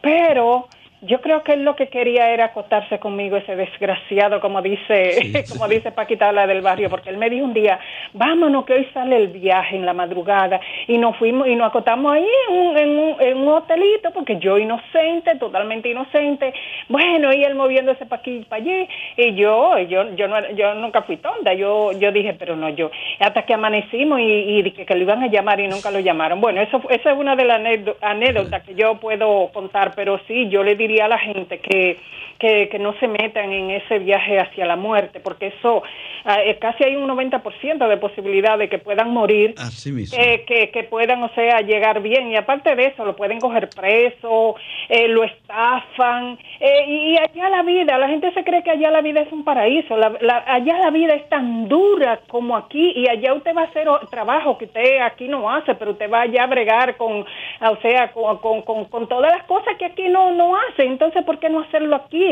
pero 0.01 0.69
yo 1.03 1.21
creo 1.21 1.43
que 1.43 1.53
él 1.53 1.65
lo 1.65 1.77
que 1.77 1.89
quería 1.89 2.31
era 2.31 2.47
acotarse 2.47 2.99
conmigo, 2.99 3.37
ese 3.37 3.55
desgraciado, 3.57 4.41
como 4.41 4.63
dice, 4.63 5.45
como 5.53 5.69
dice 5.69 5.93
Paquita 5.93 6.33
la 6.33 6.47
del 6.47 6.61
barrio, 6.61 6.91
porque 6.91 7.11
él 7.11 7.17
me 7.17 7.31
dijo 7.31 7.45
un 7.45 7.55
día, 7.55 7.79
vámonos 8.13 8.65
que 8.65 8.75
hoy 8.75 8.89
sale 8.93 9.17
el 9.17 9.29
viaje 9.29 9.77
en 9.77 9.87
la 9.87 9.93
madrugada, 9.93 10.61
y 10.87 10.99
nos 10.99 11.17
fuimos 11.17 11.49
y 11.49 11.55
nos 11.55 11.69
acotamos 11.69 12.13
ahí 12.13 12.27
en 12.49 12.89
un, 12.91 13.21
en 13.21 13.37
un, 13.39 13.49
hotelito, 13.49 14.11
porque 14.13 14.39
yo 14.39 14.59
inocente, 14.59 15.37
totalmente 15.37 15.89
inocente, 15.89 16.53
bueno, 16.89 17.33
y 17.33 17.45
él 17.45 17.55
moviéndose 17.55 18.07
para 18.07 18.21
aquí 18.21 18.39
y 18.39 18.45
para 18.45 18.63
allí, 18.63 18.89
y 19.17 19.35
yo, 19.35 19.79
yo, 19.79 20.15
yo, 20.15 20.29
no, 20.29 20.51
yo 20.53 20.75
nunca 20.75 21.03
fui 21.03 21.17
tonta, 21.17 21.55
yo, 21.55 21.93
yo 21.93 22.13
dije, 22.13 22.35
pero 22.35 22.57
no 22.57 22.69
yo, 22.71 22.91
hasta 23.21 23.43
que 23.43 23.55
amanecimos 23.55 24.21
y, 24.21 24.23
y 24.23 24.63
dije 24.63 24.85
que 24.85 24.95
lo 24.95 25.03
iban 25.03 25.23
a 25.23 25.29
llamar 25.29 25.61
y 25.61 25.69
nunca 25.69 25.91
lo 25.91 26.01
llamaron. 26.01 26.41
Bueno, 26.41 26.61
eso, 26.61 26.81
esa 26.91 27.13
es 27.13 27.19
una 27.19 27.37
de 27.37 27.45
las 27.45 27.61
anécdotas 28.01 28.63
que 28.63 28.75
yo 28.75 28.97
puedo 28.97 29.51
contar, 29.53 29.93
pero 29.95 30.21
sí, 30.27 30.49
yo 30.49 30.63
le 30.63 30.75
diría 30.89 31.05
a 31.05 31.09
la 31.09 31.19
gente 31.19 31.59
que, 31.59 31.99
que, 32.39 32.79
no 32.79 32.95
se 33.01 33.09
metan 33.09 33.53
en 33.53 33.71
ese 33.71 33.99
viaje 33.99 34.39
hacia 34.39 34.65
la 34.65 34.77
muerte, 34.77 35.21
porque 35.21 35.49
eso 35.49 35.83
ah, 36.25 36.41
eh, 36.43 36.57
casi 36.61 36.85
hay 36.85 36.97
un 36.97 37.09
90% 37.09 37.89
de 37.89 37.97
posibilidad 37.97 38.57
de 38.57 38.69
que 38.69 38.79
puedan 38.79 39.11
morir, 39.11 39.55
Así 39.59 39.91
mismo. 39.91 40.17
Eh, 40.21 40.45
que, 40.47 40.71
que 40.71 40.85
puedan, 40.85 41.23
o 41.23 41.29
sea, 41.35 41.61
llegar 41.61 42.01
bien. 42.01 42.31
Y 42.31 42.37
aparte 42.37 42.75
de 42.77 42.87
eso, 42.87 43.05
lo 43.05 43.17
pueden 43.17 43.41
coger 43.41 43.69
preso, 43.69 44.55
eh, 44.89 45.09
lo 45.09 45.25
estafan. 45.25 46.39
y 46.61 47.17
allá 47.17 47.49
la 47.51 47.63
vida, 47.63 47.99
la 47.99 48.09
gente 48.09 48.33
se 48.33 48.45
cree 48.45 48.63
que 48.63 48.71
allá 48.71 48.91
la 48.91 49.01
vida 49.01 49.21
es 49.21 49.33
un 49.33 49.45
paraíso. 49.45 49.97
allá 49.97 50.79
la 50.79 50.91
vida 50.91 51.15
es 51.15 51.29
tan 51.29 51.69
dura 51.69 52.21
como 52.29 52.57
aquí 52.57 52.93
y 52.95 53.09
allá 53.09 53.35
usted 53.35 53.55
va 53.57 53.63
a 53.63 53.65
hacer 53.65 53.89
trabajo 54.11 54.59
que 54.59 54.67
usted 54.67 55.01
aquí 55.01 55.29
no 55.29 55.51
hace, 55.51 55.75
pero 55.75 55.93
usted 55.93 56.11
va 56.11 56.23
allá 56.23 56.45
a 56.45 56.47
bregar 56.47 56.97
con, 56.97 57.21
o 57.23 57.77
sea, 57.83 58.13
con, 58.13 58.39
con, 58.39 58.85
con, 58.85 59.09
todas 59.09 59.33
las 59.33 59.45
cosas 59.45 59.77
que 59.79 59.87
aquí 59.87 60.09
no, 60.09 60.33
no 60.33 60.57
hace 60.57 60.85
entonces, 60.85 61.25
¿por 61.25 61.39
qué 61.39 61.49
no 61.49 61.61
hacerlo 61.61 61.97
aquí? 61.97 62.28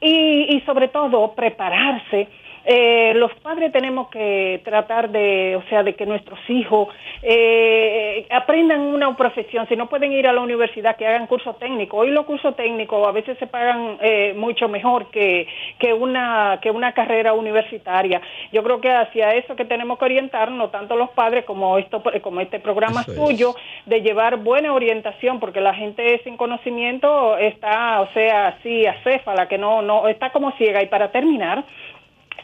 Y, 0.00 0.56
y 0.56 0.60
sobre 0.66 0.88
todo, 0.88 1.34
prepararse 1.34 2.28
eh, 2.70 3.14
los 3.14 3.32
padres 3.36 3.72
tenemos 3.72 4.08
que 4.10 4.60
tratar 4.62 5.08
de, 5.08 5.56
o 5.56 5.62
sea, 5.70 5.82
de 5.82 5.94
que 5.94 6.04
nuestros 6.04 6.38
hijos 6.50 6.88
eh, 7.22 8.26
aprendan 8.30 8.82
una 8.82 9.16
profesión. 9.16 9.66
Si 9.68 9.74
no 9.74 9.88
pueden 9.88 10.12
ir 10.12 10.28
a 10.28 10.34
la 10.34 10.42
universidad, 10.42 10.96
que 10.96 11.06
hagan 11.06 11.26
curso 11.28 11.54
técnico. 11.54 11.96
Hoy 11.96 12.10
los 12.10 12.26
cursos 12.26 12.54
técnicos 12.56 13.08
a 13.08 13.12
veces 13.12 13.38
se 13.38 13.46
pagan 13.46 13.96
eh, 14.02 14.34
mucho 14.36 14.68
mejor 14.68 15.10
que, 15.10 15.48
que, 15.78 15.94
una, 15.94 16.58
que 16.60 16.70
una 16.70 16.92
carrera 16.92 17.32
universitaria. 17.32 18.20
Yo 18.52 18.62
creo 18.62 18.82
que 18.82 18.92
hacia 18.92 19.30
eso 19.30 19.56
que 19.56 19.64
tenemos 19.64 19.98
que 19.98 20.04
orientarnos, 20.04 20.70
tanto 20.70 20.94
los 20.94 21.08
padres 21.08 21.46
como, 21.46 21.78
esto, 21.78 22.02
como 22.20 22.42
este 22.42 22.60
programa 22.60 23.02
suyo, 23.04 23.54
de 23.86 24.02
llevar 24.02 24.36
buena 24.36 24.74
orientación, 24.74 25.40
porque 25.40 25.62
la 25.62 25.72
gente 25.72 26.20
sin 26.22 26.36
conocimiento 26.36 27.38
está, 27.38 28.02
o 28.02 28.12
sea, 28.12 28.48
así, 28.48 28.84
acéfala, 28.84 29.48
que 29.48 29.56
no, 29.56 29.80
no, 29.80 30.06
está 30.06 30.28
como 30.32 30.52
ciega. 30.58 30.82
Y 30.82 30.86
para 30.88 31.10
terminar, 31.10 31.64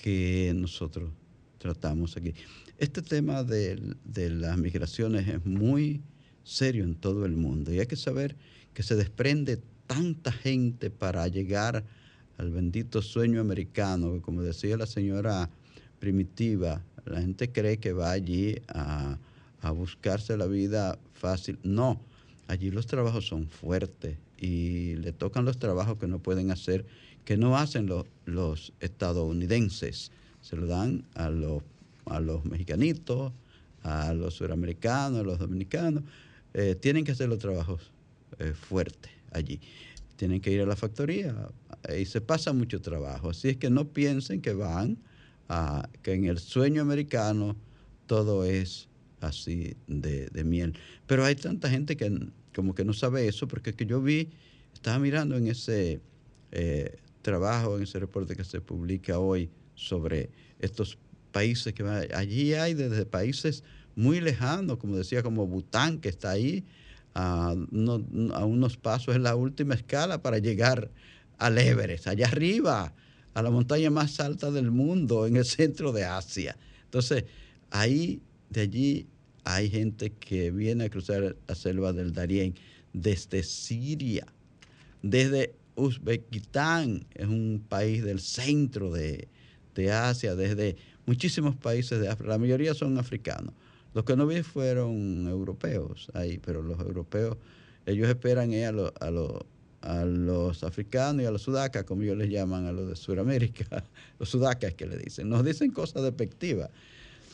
que 0.01 0.51
nosotros 0.55 1.11
tratamos 1.59 2.17
aquí. 2.17 2.33
Este 2.79 3.03
tema 3.03 3.43
de, 3.43 3.93
las 4.31 4.57
migraciones 4.57 5.27
es 5.27 5.45
muy 5.45 6.01
serio 6.43 6.83
en 6.83 6.95
todo 6.95 7.23
el 7.27 7.33
mundo 7.33 7.71
y 7.71 7.79
hay 7.79 7.85
que 7.85 7.95
saber 7.95 8.35
que 8.73 8.81
se 8.81 8.95
desprende 8.95 9.61
tanta 9.85 10.31
gente 10.31 10.89
para 10.89 11.27
llegar 11.27 11.83
al 12.39 12.49
bendito 12.49 13.03
sueño 13.03 13.41
americano, 13.41 14.13
que 14.13 14.21
como 14.21 14.41
decía 14.41 14.75
la 14.75 14.87
señora 14.87 15.51
primitiva, 15.99 16.83
la 17.05 17.21
gente 17.21 17.51
cree 17.51 17.77
que 17.77 17.93
va 17.93 18.09
allí 18.09 18.55
a, 18.69 19.19
a 19.59 19.71
buscarse 19.71 20.35
la 20.35 20.47
vida 20.47 20.97
fácil. 21.13 21.59
No, 21.61 22.01
allí 22.47 22.71
los 22.71 22.87
trabajos 22.87 23.27
son 23.27 23.47
fuertes 23.47 24.17
y 24.39 24.95
le 24.95 25.11
tocan 25.11 25.45
los 25.45 25.59
trabajos 25.59 25.99
que 25.99 26.07
no 26.07 26.17
pueden 26.17 26.49
hacer 26.49 26.87
que 27.25 27.37
no 27.37 27.57
hacen 27.57 27.87
los, 28.25 28.73
estadounidenses. 28.79 30.11
Se 30.41 30.55
lo 30.55 30.65
dan 30.65 31.05
a 31.13 31.29
los, 31.29 31.63
a 32.05 32.19
los 32.19 32.45
mexicanitos, 32.45 33.31
a 33.83 34.13
los 34.13 34.35
suramericanos, 34.35 35.19
a 35.19 35.23
los 35.23 35.39
dominicanos. 35.39 36.03
Eh, 36.53 36.75
tienen 36.75 37.03
que 37.03 37.11
hacer 37.11 37.29
los 37.29 37.39
trabajos 37.39 37.91
eh, 38.39 38.53
fuertes 38.53 39.11
allí. 39.31 39.59
Tienen 40.15 40.41
que 40.41 40.51
ir 40.51 40.61
a 40.61 40.65
la 40.65 40.75
factoría 40.75 41.35
y 41.97 42.05
se 42.05 42.21
pasa 42.21 42.53
mucho 42.53 42.81
trabajo. 42.81 43.29
Así 43.31 43.49
es 43.49 43.57
que 43.57 43.69
no 43.69 43.87
piensen 43.87 44.41
que 44.41 44.53
van 44.53 44.97
a, 45.49 45.89
que 46.03 46.13
en 46.13 46.25
el 46.25 46.37
sueño 46.39 46.81
americano 46.81 47.55
todo 48.05 48.45
es 48.45 48.87
así 49.19 49.75
de, 49.87 50.29
miel. 50.43 50.77
Pero 51.07 51.25
hay 51.25 51.35
tanta 51.35 51.69
gente 51.69 51.95
que 51.95 52.29
como 52.53 52.75
que 52.75 52.83
no 52.83 52.93
sabe 52.93 53.27
eso, 53.27 53.47
porque 53.47 53.73
que 53.73 53.85
yo 53.85 54.01
vi, 54.01 54.29
estaba 54.73 54.99
mirando 54.99 55.37
en 55.37 55.47
ese 55.47 56.01
eh, 56.51 56.97
trabajo 57.21 57.77
en 57.77 57.83
ese 57.83 57.99
reporte 57.99 58.35
que 58.35 58.43
se 58.43 58.61
publica 58.61 59.19
hoy 59.19 59.49
sobre 59.75 60.29
estos 60.59 60.97
países 61.31 61.73
que 61.73 61.83
van. 61.83 62.07
Allí 62.13 62.53
hay 62.53 62.73
desde 62.73 63.05
países 63.05 63.63
muy 63.95 64.21
lejanos, 64.21 64.77
como 64.77 64.97
decía, 64.97 65.23
como 65.23 65.47
Bután, 65.47 65.99
que 65.99 66.09
está 66.09 66.31
ahí 66.31 66.65
a, 67.13 67.53
unos 67.53 68.77
pasos 68.77 69.15
en 69.15 69.23
la 69.23 69.35
última 69.35 69.75
escala 69.75 70.21
para 70.21 70.37
llegar 70.37 70.89
al 71.37 71.57
Everest, 71.57 72.07
allá 72.07 72.27
arriba, 72.27 72.93
a 73.33 73.41
la 73.41 73.49
montaña 73.49 73.89
más 73.89 74.19
alta 74.19 74.51
del 74.51 74.71
mundo, 74.71 75.25
en 75.25 75.37
el 75.37 75.45
centro 75.45 75.91
de 75.91 76.05
Asia. 76.05 76.57
Entonces, 76.85 77.25
ahí, 77.69 78.21
de 78.49 78.61
allí, 78.61 79.07
hay 79.43 79.69
gente 79.69 80.11
que 80.11 80.51
viene 80.51 80.85
a 80.85 80.89
cruzar 80.89 81.35
la 81.47 81.55
selva 81.55 81.93
del 81.93 82.13
Darién 82.13 82.55
desde 82.93 83.43
Siria, 83.43 84.27
desde 85.01 85.55
Uzbekistán 85.81 87.05
es 87.13 87.27
un 87.27 87.63
país 87.67 88.03
del 88.03 88.19
centro 88.19 88.91
de, 88.91 89.27
Asia, 89.91 90.35
desde 90.35 90.75
muchísimos 91.05 91.55
países 91.55 91.99
de 91.99 92.07
África. 92.07 92.29
La 92.29 92.37
mayoría 92.37 92.73
son 92.73 92.99
africanos. 92.99 93.53
Los 93.93 94.05
que 94.05 94.15
no 94.15 94.27
vi 94.27 94.43
fueron 94.43 95.27
europeos 95.27 96.09
ahí, 96.13 96.37
pero 96.37 96.61
los 96.61 96.79
europeos 96.79 97.37
ellos 97.85 98.07
esperan 98.07 98.53
a, 98.53 98.71
lo, 98.71 98.93
a, 98.99 99.09
lo, 99.09 99.45
a 99.81 100.05
los 100.05 100.63
africanos 100.63 101.23
y 101.23 101.25
a 101.25 101.31
los 101.31 101.41
sudacas, 101.41 101.83
como 101.83 102.03
ellos 102.03 102.17
les 102.17 102.29
llaman 102.29 102.67
a 102.67 102.71
los 102.71 102.87
de 102.87 102.95
Sudamérica, 102.95 103.83
los 104.19 104.29
sudacas 104.29 104.75
que 104.75 104.85
le 104.85 104.97
dicen. 104.97 105.29
Nos 105.29 105.43
dicen 105.43 105.71
cosas 105.71 106.03
despectivas. 106.03 106.69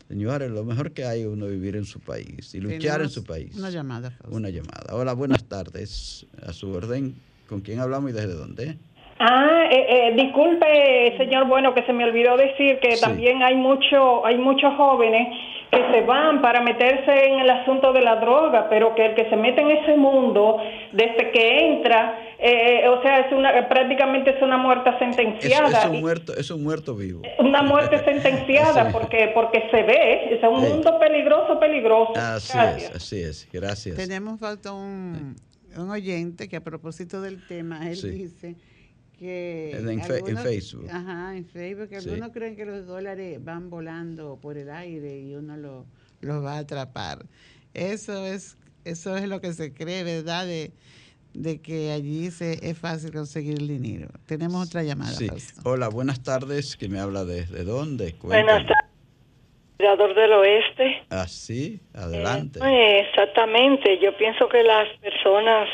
Señores, 0.08 0.50
lo 0.52 0.64
mejor 0.64 0.94
que 0.94 1.04
hay 1.04 1.22
es 1.22 1.28
uno 1.28 1.48
vivir 1.48 1.76
en 1.76 1.84
su 1.84 2.00
país 2.00 2.56
y 2.56 2.62
luchar 2.62 3.02
en 3.02 3.10
su 3.10 3.26
país. 3.26 3.56
Una 3.58 3.70
llamada. 3.70 4.18
Una 4.30 4.50
llamada. 4.50 4.96
Hola, 4.96 5.12
buenas 5.12 5.44
tardes. 5.44 6.26
A 6.42 6.54
su 6.54 6.70
orden, 6.70 7.16
¿con 7.48 7.62
quién 7.62 7.80
hablamos 7.80 8.12
y 8.12 8.14
desde 8.14 8.34
dónde? 8.34 8.78
Ah, 9.20 9.64
eh, 9.72 9.86
eh, 9.90 10.14
disculpe, 10.16 11.18
señor, 11.18 11.48
bueno, 11.48 11.74
que 11.74 11.84
se 11.84 11.94
me 11.94 12.04
olvidó 12.04 12.38
decir 12.38 12.80
que 12.80 12.98
también 12.98 13.42
hay 13.42 13.56
mucho, 13.56 14.24
hay 14.26 14.38
muchos 14.38 14.76
jóvenes 14.76 15.28
que 15.72 15.92
se 15.92 16.02
van 16.02 16.42
para 16.42 16.62
meterse 16.62 17.26
en 17.26 17.40
el 17.40 17.50
asunto 17.50 17.92
de 17.94 18.02
la 18.02 18.18
droga, 18.18 18.70
pero 18.70 18.94
que 18.94 19.08
el 19.08 19.16
que 19.16 19.28
se 19.30 19.36
mete 19.36 19.62
en 19.62 19.72
ese 19.72 19.98
mundo 19.98 20.58
desde 20.92 21.32
que 21.32 21.66
entra, 21.66 22.18
eh, 22.40 22.88
o 22.88 23.02
sea, 23.02 23.22
es 23.22 23.34
una 23.34 23.68
prácticamente 23.68 24.30
es 24.36 24.42
una 24.42 24.58
muerte 24.58 24.92
sentenciada. 25.00 25.80
Es, 25.80 25.86
un 25.86 26.00
muerto, 26.00 26.34
es 26.38 26.52
un 26.52 26.64
muerto 26.64 26.96
vivo. 26.96 27.24
Una 27.40 27.64
muerte 27.64 27.98
sentenciada 28.06 28.92
porque 28.92 29.32
porque 29.34 29.68
se 29.72 29.82
ve, 29.82 30.36
es 30.36 30.44
un 30.44 30.62
mundo 30.62 31.00
peligroso, 31.00 31.60
peligroso. 31.60 32.14
Así 32.16 32.58
es, 32.58 32.96
así 32.96 33.22
es. 33.22 33.50
Gracias. 33.52 33.98
Tenemos 33.98 34.40
falta 34.40 34.72
un, 34.72 35.36
un 35.80 35.90
oyente 35.90 36.48
que 36.48 36.58
a 36.58 36.64
propósito 36.64 37.22
del 37.22 37.46
tema 37.48 37.90
él 37.90 38.02
dice 38.02 38.56
que 39.18 39.72
en, 39.72 40.04
Facebook. 40.38 40.88
Ajá, 40.92 41.36
en 41.36 41.46
Facebook. 41.46 41.90
Algunos 41.96 42.32
creen 42.32 42.56
que 42.56 42.66
los 42.66 42.86
dólares 42.86 43.44
van 43.44 43.70
volando 43.70 44.38
por 44.42 44.58
el 44.58 44.70
aire 44.70 45.20
y 45.20 45.36
uno 45.36 45.58
lo, 45.58 45.86
los 46.22 46.44
va 46.44 46.56
a 46.56 46.60
atrapar. 46.60 47.26
Eso 47.74 48.26
es, 48.26 48.58
eso 48.86 49.18
es 49.18 49.28
lo 49.28 49.42
que 49.42 49.54
se 49.54 49.74
cree, 49.74 50.04
¿verdad? 50.04 50.46
De, 50.46 50.72
de 51.34 51.62
que 51.62 51.92
allí 51.92 52.32
se, 52.32 52.68
es 52.68 52.78
fácil 52.78 53.12
conseguir 53.12 53.60
el 53.60 53.68
dinero. 53.68 54.10
Tenemos 54.26 54.68
otra 54.68 54.84
llamada. 54.84 55.14
Sí. 55.14 55.30
Hola, 55.64 55.90
buenas 55.90 56.22
tardes. 56.22 56.76
¿Que 56.76 56.88
me 56.88 57.00
habla 57.00 57.26
desde 57.26 57.64
dónde? 57.64 58.16
Buenas 58.22 58.66
tardes. 59.78 60.16
del 60.16 60.34
Oeste. 60.34 61.04
Ah, 61.10 61.28
sí, 61.28 61.80
adelante. 61.94 62.60
Eh, 62.64 63.00
exactamente. 63.02 63.98
Yo 64.00 64.16
pienso 64.18 64.48
que 64.50 64.64
las 64.64 64.88
personas 65.00 65.70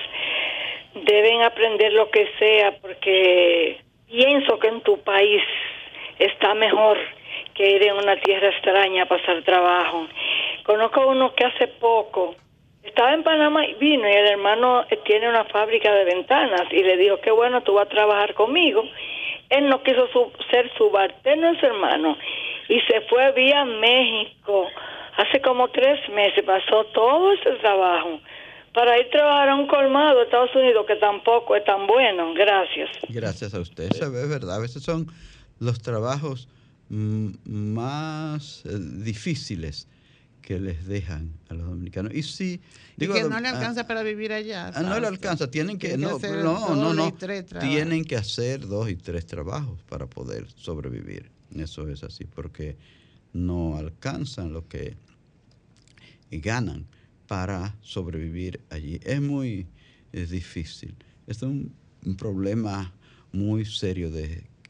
deben 1.06 1.42
aprender 1.42 1.94
lo 1.94 2.10
que 2.12 2.28
sea 2.38 2.78
porque 2.80 3.80
pienso 4.08 4.60
que 4.60 4.68
en 4.68 4.82
tu 4.82 5.00
país 5.00 5.42
está 6.20 6.54
mejor 6.54 6.98
que 7.54 7.72
ir 7.72 7.84
en 7.84 7.96
una 7.96 8.20
tierra 8.20 8.50
extraña 8.50 9.04
a 9.04 9.08
pasar 9.08 9.44
trabajo. 9.44 10.08
Conozco 10.64 11.02
a 11.02 11.06
uno 11.08 11.34
que 11.36 11.46
hace 11.46 11.68
poco 11.68 12.36
estaba 12.84 13.14
en 13.14 13.24
Panamá 13.24 13.66
y 13.66 13.74
vino 13.76 14.08
y 14.08 14.12
el 14.12 14.28
hermano 14.28 14.86
tiene 15.06 15.30
una 15.30 15.46
fábrica 15.46 15.92
de 15.94 16.04
ventanas 16.04 16.64
y 16.72 16.84
le 16.84 16.98
dijo, 16.98 17.20
qué 17.22 17.32
bueno, 17.32 17.62
tú 17.64 17.74
vas 17.74 17.88
a 17.88 17.90
trabajar 17.90 18.34
conmigo. 18.34 18.84
Él 19.50 19.70
no 19.70 19.82
quiso 19.84 20.08
ser 20.52 20.72
su 20.78 20.90
bartender, 20.90 21.60
su 21.60 21.66
hermano, 21.66 22.18
y 22.70 22.80
se 22.82 23.02
fue 23.10 23.32
vía 23.34 23.66
México. 23.66 24.68
Hace 25.18 25.42
como 25.42 25.70
tres 25.70 26.00
meses 26.10 26.44
pasó 26.46 26.86
todo 26.94 27.34
ese 27.34 27.52
trabajo 27.62 28.20
para 28.74 29.00
ir 29.00 29.06
a 29.08 29.10
trabajar 29.12 29.50
a 29.50 29.56
un 29.56 29.68
colmado 29.68 30.18
de 30.18 30.24
Estados 30.24 30.56
Unidos 30.56 30.86
que 30.88 30.96
tampoco 30.96 31.56
es 31.56 31.64
tan 31.66 31.86
bueno. 31.86 32.34
Gracias. 32.34 32.90
Gracias 33.10 33.54
a 33.54 33.60
usted. 33.60 33.92
Eso 33.92 34.06
es 34.06 34.30
verdad. 34.30 34.56
A 34.56 34.60
veces 34.60 34.84
son 34.84 35.08
los 35.60 35.82
trabajos 35.82 36.48
más 36.90 38.64
eh, 38.66 38.70
difíciles 38.80 39.88
que 40.42 40.60
les 40.60 40.86
dejan 40.86 41.34
a 41.50 41.54
los 41.54 41.68
dominicanos. 41.68 42.14
Y 42.14 42.22
sí, 42.22 42.62
digo, 42.98 43.14
que 43.14 43.24
no 43.24 43.40
le 43.40 43.48
ah, 43.48 43.52
alcanza 43.52 43.88
para 43.88 44.04
vivir 44.04 44.34
allá. 44.34 44.72
Ah, 44.76 44.82
no 44.82 45.00
le 45.00 45.08
alcanza, 45.08 45.50
tienen 45.50 45.80
que, 45.80 45.98
no, 45.98 46.20
no, 46.20 46.76
no, 46.76 46.94
no, 46.94 47.14
tienen 47.62 48.04
que 48.04 48.18
hacer 48.18 48.68
dos 48.68 48.90
y 48.90 48.96
tres 48.96 49.26
trabajos 49.26 49.82
para 49.84 50.06
poder 50.06 50.48
sobrevivir. 50.58 51.32
Eso 51.56 51.88
es 51.90 52.04
así, 52.04 52.26
porque 52.26 52.78
no 53.34 53.78
alcanzan 53.78 54.54
lo 54.54 54.68
que 54.68 54.96
ganan 56.32 56.86
para 57.28 57.76
sobrevivir 57.82 58.62
allí. 58.70 59.00
Es 59.04 59.22
muy 59.22 59.68
difícil. 60.12 60.96
es 61.28 61.42
un, 61.42 61.74
problema 62.18 62.94
muy 63.32 63.64
serio 63.64 64.12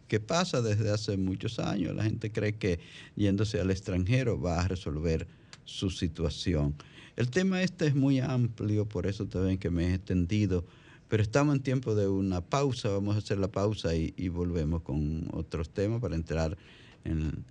que 0.08 0.20
pasa 0.20 0.62
desde 0.62 0.92
hace 0.92 1.18
muchos 1.18 1.58
años. 1.58 1.96
La 1.96 2.04
gente 2.04 2.32
cree 2.32 2.56
que 2.56 2.80
yéndose 3.16 3.60
al 3.60 3.72
extranjero 3.72 4.40
va 4.40 4.62
a 4.62 4.68
resolver 4.68 5.28
su 5.66 5.90
situación. 5.90 6.76
El 7.16 7.30
tema 7.30 7.64
este 7.64 7.88
es 7.88 7.96
muy 7.96 8.20
amplio, 8.20 8.88
por 8.88 9.08
eso 9.08 9.26
también 9.26 9.58
que 9.58 9.70
me 9.70 9.88
he 9.88 9.94
extendido, 9.96 10.66
pero 11.14 11.22
estamos 11.22 11.56
en 11.56 11.62
tiempo 11.62 11.94
de 11.94 12.08
una 12.08 12.42
pausa, 12.42 12.90
vamos 12.90 13.14
a 13.14 13.20
hacer 13.20 13.38
la 13.38 13.48
pausa 13.48 13.94
y, 13.94 14.30
volvemos 14.30 14.82
con 14.82 15.30
otros 15.32 15.70
temas 15.70 16.02
para 16.02 16.16
entrar 16.16 16.58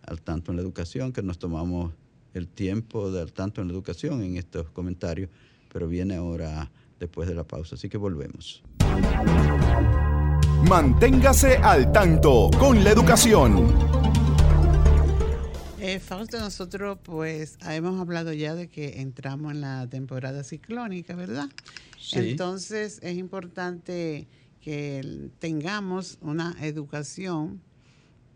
al 0.05 0.21
tanto 0.21 0.51
en 0.51 0.57
la 0.57 0.63
educación, 0.63 1.13
que 1.13 1.23
nos 1.23 1.39
tomamos 1.39 1.93
el 2.35 2.49
tiempo 2.49 3.13
del 3.13 3.33
tanto 3.33 3.61
en 3.61 3.69
la 3.69 3.75
educación 3.75 4.21
en 4.25 4.37
estos 4.37 4.69
comentarios, 4.71 5.31
pero 5.73 5.87
viene 5.87 6.17
ahora 6.17 6.73
después 6.99 7.29
de 7.29 7.37
la 7.37 7.45
pausa, 7.45 7.77
así 7.77 7.89
que 7.89 7.99
volvemos. 7.99 8.65
Manténgase 10.69 11.59
al 11.59 11.93
tanto 11.93 12.51
con 12.59 12.83
la 12.83 12.91
educación. 12.91 14.02
Eh, 15.93 16.01
Fausto, 16.01 16.41
nosotros 16.41 16.99
pues 17.03 17.59
hemos 17.69 18.01
hablado 18.01 18.33
ya 18.33 18.55
de 18.55 18.69
que 18.69 19.03
entramos 19.03 19.53
en 19.53 19.61
la 19.61 19.87
temporada 19.91 20.43
ciclónica, 20.43 21.15
¿verdad? 21.15 21.51
Sí. 22.01 22.31
Entonces 22.31 22.99
es 23.03 23.19
importante 23.19 24.27
que 24.63 25.29
tengamos 25.39 26.17
una 26.23 26.57
educación 26.63 27.61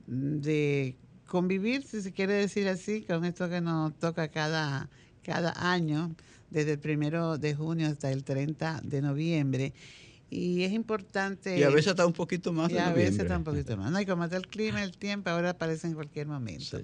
de 0.06 0.96
convivir, 1.26 1.82
si 1.82 2.02
se 2.02 2.12
quiere 2.12 2.34
decir 2.34 2.68
así, 2.68 3.00
con 3.00 3.24
esto 3.24 3.48
que 3.48 3.62
nos 3.62 3.98
toca 3.98 4.28
cada, 4.28 4.90
cada 5.22 5.54
año, 5.56 6.14
desde 6.50 6.72
el 6.72 6.78
primero 6.78 7.38
de 7.38 7.54
junio 7.54 7.88
hasta 7.88 8.12
el 8.12 8.22
30 8.22 8.82
de 8.84 9.00
noviembre. 9.00 9.72
Y 10.28 10.62
es 10.62 10.72
importante. 10.72 11.58
Y 11.58 11.62
a 11.62 11.70
veces 11.70 11.92
está 11.92 12.04
un 12.04 12.12
poquito 12.12 12.52
más. 12.52 12.70
Y 12.70 12.76
a 12.76 12.92
veces 12.92 13.20
está 13.20 13.38
un 13.38 13.44
poquito 13.44 13.78
más. 13.78 13.90
No, 13.90 13.98
y 13.98 14.04
como 14.04 14.24
está 14.24 14.36
el 14.36 14.46
clima, 14.46 14.82
el 14.82 14.98
tiempo, 14.98 15.30
ahora 15.30 15.50
aparece 15.50 15.86
en 15.86 15.94
cualquier 15.94 16.26
momento. 16.26 16.80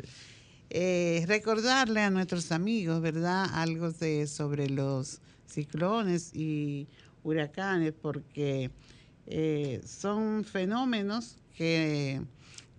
Eh, 0.75 1.25
recordarle 1.29 2.01
a 2.01 2.09
nuestros 2.09 2.51
amigos, 2.51 3.03
¿verdad? 3.03 3.45
Algo 3.53 3.91
de, 3.91 4.27
sobre 4.27 4.71
los 4.71 5.21
ciclones 5.47 6.35
y 6.35 6.89
huracanes, 7.23 7.93
porque 7.93 8.71
eh, 9.27 9.83
son 9.85 10.45
fenómenos 10.45 11.37
que 11.55 12.23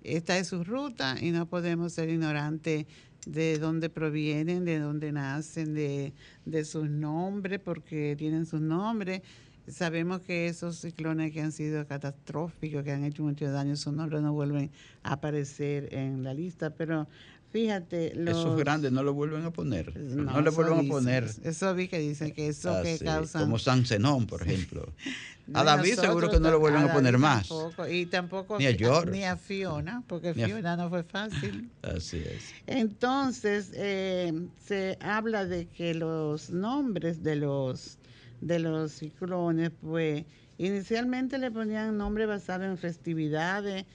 esta 0.01 0.39
es 0.39 0.47
su 0.47 0.63
ruta 0.63 1.17
y 1.21 1.29
no 1.29 1.45
podemos 1.45 1.93
ser 1.93 2.09
ignorantes 2.09 2.87
de 3.27 3.59
dónde 3.59 3.91
provienen, 3.91 4.65
de 4.65 4.79
dónde 4.79 5.11
nacen, 5.11 5.75
de, 5.75 6.65
sus 6.65 6.89
nombres, 6.89 7.59
porque 7.59 8.15
tienen 8.17 8.47
sus 8.47 8.59
nombres. 8.59 9.21
Sabemos 9.67 10.21
que 10.21 10.47
esos 10.47 10.77
ciclones 10.77 11.31
que 11.31 11.41
han 11.41 11.51
sido 11.51 11.85
catastróficos, 11.85 12.83
que 12.83 12.91
han 12.91 13.03
hecho 13.03 13.21
mucho 13.21 13.51
daño, 13.51 13.75
sus 13.75 13.93
nombres 13.93 14.23
no 14.23 14.33
vuelven 14.33 14.71
a 15.03 15.13
aparecer 15.13 15.93
en 15.93 16.23
la 16.23 16.33
lista, 16.33 16.71
pero 16.71 17.07
Fíjate, 17.53 18.13
los... 18.15 18.39
Esos 18.39 18.57
grandes 18.57 18.91
no 18.91 19.03
lo 19.03 19.13
vuelven 19.13 19.45
a 19.45 19.53
poner. 19.53 19.95
No, 19.95 20.41
le 20.41 20.49
vuelven 20.49 20.87
a 20.87 20.89
poner. 20.89 21.29
Eso 21.43 21.75
vi 21.75 21.87
que 21.87 21.99
dicen 21.99 22.31
que 22.31 22.47
eso 22.47 22.81
que 22.81 22.97
causa... 22.97 23.41
Como 23.41 23.59
San 23.59 23.85
Zenón, 23.85 24.25
por 24.25 24.41
ejemplo. 24.41 24.91
a 25.53 25.63
David 25.63 25.93
seguro 25.93 26.31
que 26.31 26.39
no 26.39 26.49
lo 26.49 26.59
vuelven 26.59 26.89
a, 26.89 26.91
poner 26.91 27.19
más. 27.19 27.47
Y 27.91 28.07
tampoco 28.07 28.57
ni 28.57 28.65
a 28.65 28.73
George. 28.73 29.11
Ni 29.11 29.23
a 29.23 29.37
Fiona, 29.37 30.03
porque 30.07 30.33
Fiona 30.33 30.75
no 30.75 30.89
fue 30.89 31.03
fácil. 31.03 31.69
Así 31.83 32.17
es. 32.17 32.55
Entonces, 32.65 33.69
eh, 33.75 34.33
se 34.65 34.97
habla 34.99 35.45
de 35.45 35.67
que 35.67 35.93
los 35.93 36.49
nombres 36.49 37.21
de 37.21 37.35
los, 37.35 37.99
de 38.41 38.57
los 38.57 38.93
ciclones, 38.93 39.69
pues, 39.79 40.25
inicialmente 40.57 41.37
le 41.37 41.51
ponían 41.51 41.99
nombre 41.99 42.25
basado 42.25 42.63
en 42.63 42.79
festividades, 42.79 43.85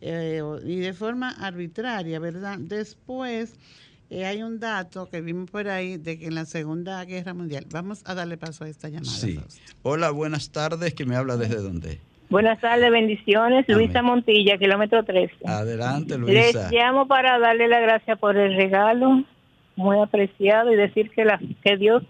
eh, 0.00 0.42
y 0.64 0.76
de 0.76 0.92
forma 0.92 1.30
arbitraria, 1.30 2.18
¿verdad? 2.18 2.58
Después 2.58 3.54
eh, 4.10 4.24
hay 4.24 4.42
un 4.42 4.60
dato 4.60 5.08
que 5.08 5.20
vimos 5.20 5.50
por 5.50 5.68
ahí 5.68 5.96
de 5.96 6.18
que 6.18 6.26
en 6.26 6.34
la 6.34 6.44
Segunda 6.44 7.04
Guerra 7.04 7.34
Mundial, 7.34 7.66
vamos 7.70 8.02
a 8.06 8.14
darle 8.14 8.36
paso 8.36 8.64
a 8.64 8.68
esta 8.68 8.88
llamada. 8.88 9.10
Sí. 9.10 9.40
Hola, 9.82 10.10
buenas 10.10 10.50
tardes, 10.52 10.94
¿que 10.94 11.04
me 11.04 11.16
habla 11.16 11.36
desde 11.36 11.56
dónde? 11.56 11.98
Buenas 12.28 12.60
tardes, 12.60 12.90
bendiciones. 12.90 13.68
Luisa 13.68 14.02
Montilla, 14.02 14.58
kilómetro 14.58 15.04
13. 15.04 15.34
Adelante, 15.44 16.18
Luisa. 16.18 16.70
Les 16.70 16.72
llamo 16.72 17.06
para 17.06 17.38
darle 17.38 17.68
la 17.68 17.80
gracia 17.80 18.16
por 18.16 18.36
el 18.36 18.56
regalo, 18.56 19.24
muy 19.76 19.98
apreciado, 19.98 20.72
y 20.72 20.76
decir 20.76 21.10
que, 21.10 21.24
la, 21.24 21.40
que 21.62 21.76
Dios 21.76 22.02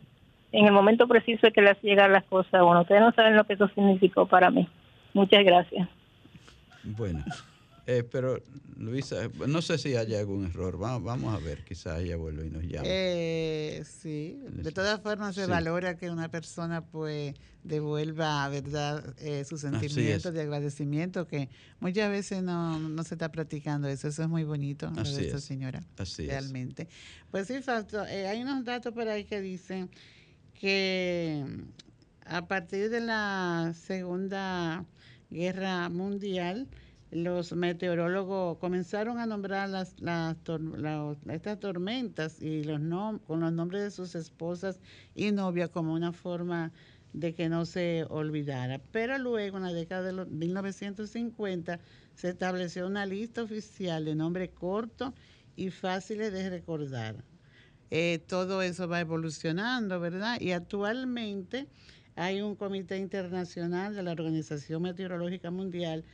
en 0.52 0.66
el 0.66 0.72
momento 0.72 1.06
preciso 1.06 1.46
es 1.46 1.52
que 1.52 1.60
les 1.60 1.80
llegan 1.82 2.12
las 2.12 2.24
cosas. 2.24 2.62
Bueno, 2.62 2.82
ustedes 2.82 3.00
no 3.00 3.12
saben 3.12 3.36
lo 3.36 3.44
que 3.44 3.54
eso 3.54 3.68
significó 3.68 4.26
para 4.26 4.50
mí. 4.50 4.68
Muchas 5.12 5.44
gracias. 5.44 5.88
Bueno. 6.82 7.22
Eh, 7.88 8.02
pero, 8.02 8.42
Luisa, 8.76 9.28
no 9.46 9.62
sé 9.62 9.78
si 9.78 9.94
haya 9.94 10.18
algún 10.18 10.46
error. 10.46 10.76
Vamos, 10.76 11.04
vamos 11.04 11.34
a 11.34 11.38
ver, 11.44 11.62
quizás 11.64 12.00
ella 12.00 12.16
vuelve 12.16 12.46
y 12.46 12.50
nos 12.50 12.64
llama. 12.64 12.84
Eh, 12.88 13.84
sí, 14.00 14.40
de 14.50 14.72
todas 14.72 15.00
formas 15.00 15.36
se 15.36 15.44
Sí. 15.44 15.50
valora 15.50 15.96
que 15.96 16.10
una 16.10 16.28
persona 16.28 16.84
pues 16.84 17.34
devuelva, 17.62 18.48
¿verdad?, 18.48 19.14
eh, 19.18 19.44
sus 19.44 19.60
sentimientos 19.60 20.26
es. 20.26 20.32
de 20.34 20.40
agradecimiento, 20.40 21.28
que 21.28 21.48
muchas 21.78 22.10
veces 22.10 22.42
no, 22.42 22.78
no 22.80 23.04
se 23.04 23.14
está 23.14 23.30
practicando 23.30 23.86
eso. 23.88 24.08
Eso 24.08 24.22
es 24.24 24.28
muy 24.28 24.42
bonito, 24.42 24.90
lo 24.90 25.02
de 25.04 25.24
esta 25.26 25.36
es. 25.36 25.44
señora. 25.44 25.80
Así 25.96 26.22
es. 26.24 26.28
realmente. 26.28 26.88
Pues 27.30 27.46
sí, 27.46 27.60
Fausto, 27.62 28.04
eh, 28.06 28.26
hay 28.26 28.42
unos 28.42 28.64
datos 28.64 28.92
por 28.92 29.06
ahí 29.08 29.24
que 29.24 29.40
dicen 29.40 29.90
que 30.54 31.44
mm, 31.46 31.60
a 32.34 32.46
partir 32.48 32.90
de 32.90 33.00
la 33.00 33.72
Segunda 33.80 34.84
Guerra 35.30 35.88
Mundial, 35.88 36.66
los 37.22 37.52
meteorólogos 37.52 38.58
comenzaron 38.58 39.18
a 39.18 39.26
nombrar 39.26 39.68
las, 39.70 39.98
las 40.00 40.36
estas 41.30 41.58
tormentas 41.60 42.42
y 42.42 42.62
los 42.64 42.80
nom- 42.80 43.20
con 43.24 43.40
los 43.40 43.52
nombres 43.52 43.82
de 43.82 43.90
sus 43.90 44.14
esposas 44.14 44.80
y 45.14 45.32
novias 45.32 45.70
como 45.70 45.94
una 45.94 46.12
forma 46.12 46.72
de 47.12 47.34
que 47.34 47.48
no 47.48 47.64
se 47.64 48.04
olvidara. 48.10 48.80
Pero 48.92 49.18
luego, 49.18 49.56
en 49.56 49.62
la 49.64 49.72
década 49.72 50.02
de 50.02 50.12
los 50.12 50.28
1950, 50.28 51.80
se 52.14 52.28
estableció 52.28 52.86
una 52.86 53.06
lista 53.06 53.42
oficial 53.42 54.04
de 54.04 54.14
nombres 54.14 54.50
cortos 54.50 55.12
y 55.56 55.70
fáciles 55.70 56.32
de 56.32 56.50
recordar. 56.50 57.24
Eh, 57.90 58.18
todo 58.28 58.62
eso 58.62 58.88
va 58.88 59.00
evolucionando, 59.00 60.00
¿verdad? 60.00 60.40
Y 60.40 60.52
actualmente 60.52 61.68
hay 62.16 62.40
un 62.42 62.56
comité 62.56 62.98
internacional 62.98 63.94
de 63.94 64.02
la 64.02 64.12
Organización 64.12 64.82
Meteorológica 64.82 65.50
Mundial 65.50 66.04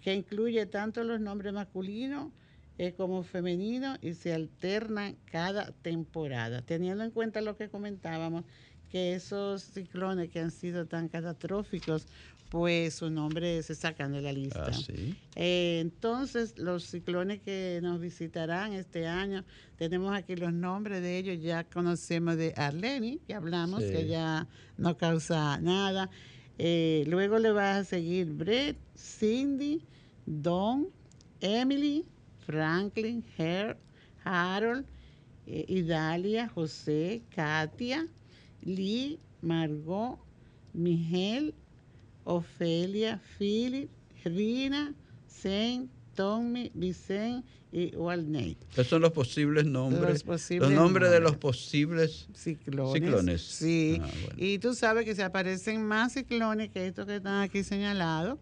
que 0.00 0.14
incluye 0.14 0.66
tanto 0.66 1.02
los 1.04 1.20
nombres 1.20 1.52
masculinos 1.52 2.32
eh, 2.78 2.92
como 2.96 3.22
femeninos 3.24 3.98
y 4.02 4.14
se 4.14 4.32
alternan 4.32 5.16
cada 5.24 5.72
temporada, 5.82 6.62
teniendo 6.62 7.02
en 7.04 7.10
cuenta 7.10 7.40
lo 7.40 7.56
que 7.56 7.68
comentábamos, 7.68 8.44
que 8.88 9.14
esos 9.14 9.62
ciclones 9.64 10.30
que 10.30 10.40
han 10.40 10.50
sido 10.52 10.86
tan 10.86 11.08
catastróficos, 11.08 12.06
pues 12.50 12.94
su 12.94 13.10
nombre 13.10 13.62
se 13.62 13.74
sacan 13.74 14.12
de 14.12 14.22
la 14.22 14.32
lista. 14.32 14.64
Ah, 14.68 14.72
sí. 14.72 15.14
Eh, 15.34 15.80
entonces, 15.82 16.56
los 16.56 16.84
ciclones 16.84 17.40
que 17.40 17.80
nos 17.82 18.00
visitarán 18.00 18.72
este 18.72 19.06
año, 19.06 19.44
tenemos 19.76 20.16
aquí 20.16 20.34
los 20.36 20.52
nombres 20.54 21.02
de 21.02 21.18
ellos, 21.18 21.42
ya 21.42 21.64
conocemos 21.64 22.36
de 22.38 22.54
Arleni, 22.56 23.18
que 23.26 23.34
hablamos, 23.34 23.82
Sí. 23.82 23.90
que 23.92 24.06
ya 24.06 24.46
no 24.78 24.96
causa 24.96 25.60
nada. 25.60 26.08
Eh, 26.58 27.04
luego 27.06 27.38
le 27.38 27.52
va 27.52 27.76
a 27.76 27.84
seguir 27.84 28.26
Brett, 28.32 28.76
Cindy, 28.96 29.80
Don, 30.26 30.88
Emily, 31.40 32.04
Franklin, 32.46 33.24
Harold, 34.24 34.84
eh, 35.46 35.64
Idalia, 35.68 36.48
José, 36.48 37.22
Katia, 37.30 38.08
Lee, 38.62 39.20
Margot, 39.40 40.18
Miguel, 40.74 41.54
Ofelia, 42.24 43.20
Philip, 43.38 43.88
Rina, 44.24 44.92
Saint, 45.28 45.88
Tommy, 46.16 46.72
Vicente 46.74 47.44
y 47.70 47.94
Walney. 47.96 48.56
Esos 48.72 48.86
son 48.86 49.02
los 49.02 49.12
posibles 49.12 49.66
nombres. 49.66 50.10
Los 50.10 50.22
posibles 50.22 50.70
nombres 50.70 51.10
de 51.10 51.20
los 51.20 51.36
posibles 51.36 52.28
Ciclones. 52.34 52.92
ciclones. 52.94 53.42
Sí. 53.42 53.98
Ah, 54.02 54.08
bueno. 54.22 54.34
Y 54.38 54.58
tú 54.58 54.74
sabes 54.74 55.04
que 55.04 55.14
si 55.14 55.22
aparecen 55.22 55.84
más 55.84 56.12
ciclones 56.14 56.70
que 56.70 56.86
estos 56.86 57.06
que 57.06 57.16
están 57.16 57.42
aquí 57.42 57.62
señalados, 57.62 58.38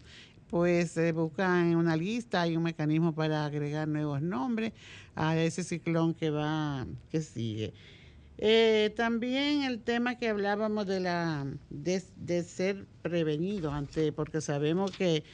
pues 0.48 0.92
se 0.92 1.10
busca 1.12 1.60
en 1.60 1.76
una 1.76 1.96
lista, 1.96 2.42
hay 2.42 2.56
un 2.56 2.62
mecanismo 2.62 3.12
para 3.14 3.44
agregar 3.44 3.88
nuevos 3.88 4.22
nombres 4.22 4.72
a 5.16 5.36
ese 5.36 5.64
ciclón 5.64 6.14
que 6.14 6.30
va, 6.30 6.86
que 7.10 7.20
sigue. 7.20 7.72
Eh, 8.38 8.92
también 8.96 9.62
el 9.64 9.80
tema 9.80 10.18
que 10.18 10.28
hablábamos 10.28 10.86
de 10.86 11.00
la 11.00 11.46
de, 11.70 12.02
de 12.16 12.44
ser 12.44 12.86
prevenido 13.02 13.72
ante, 13.72 14.12
porque 14.12 14.40
sabemos 14.40 14.90
que 14.92 15.24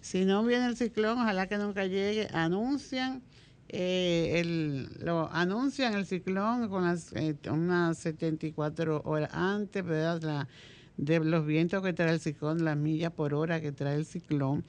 si 0.00 0.24
no 0.24 0.42
viene 0.44 0.66
el 0.66 0.76
ciclón, 0.76 1.18
ojalá 1.18 1.48
que 1.48 1.58
nunca 1.58 1.84
llegue, 1.86 2.28
anuncian 2.32 3.22
eh, 3.68 4.40
el, 4.40 4.88
lo 5.04 5.30
anuncian 5.32 5.94
el 5.94 6.06
ciclón 6.06 6.68
con 6.68 6.84
las 6.84 7.12
eh, 7.12 7.36
unas 7.50 7.98
74 7.98 9.02
horas 9.04 9.30
antes, 9.32 9.84
¿verdad? 9.84 10.22
La, 10.22 10.48
de 10.96 11.20
los 11.20 11.44
vientos 11.44 11.82
que 11.82 11.92
trae 11.92 12.12
el 12.12 12.20
ciclón, 12.20 12.64
las 12.64 12.76
millas 12.76 13.12
por 13.12 13.34
hora 13.34 13.60
que 13.60 13.72
trae 13.72 13.96
el 13.96 14.06
ciclón. 14.06 14.64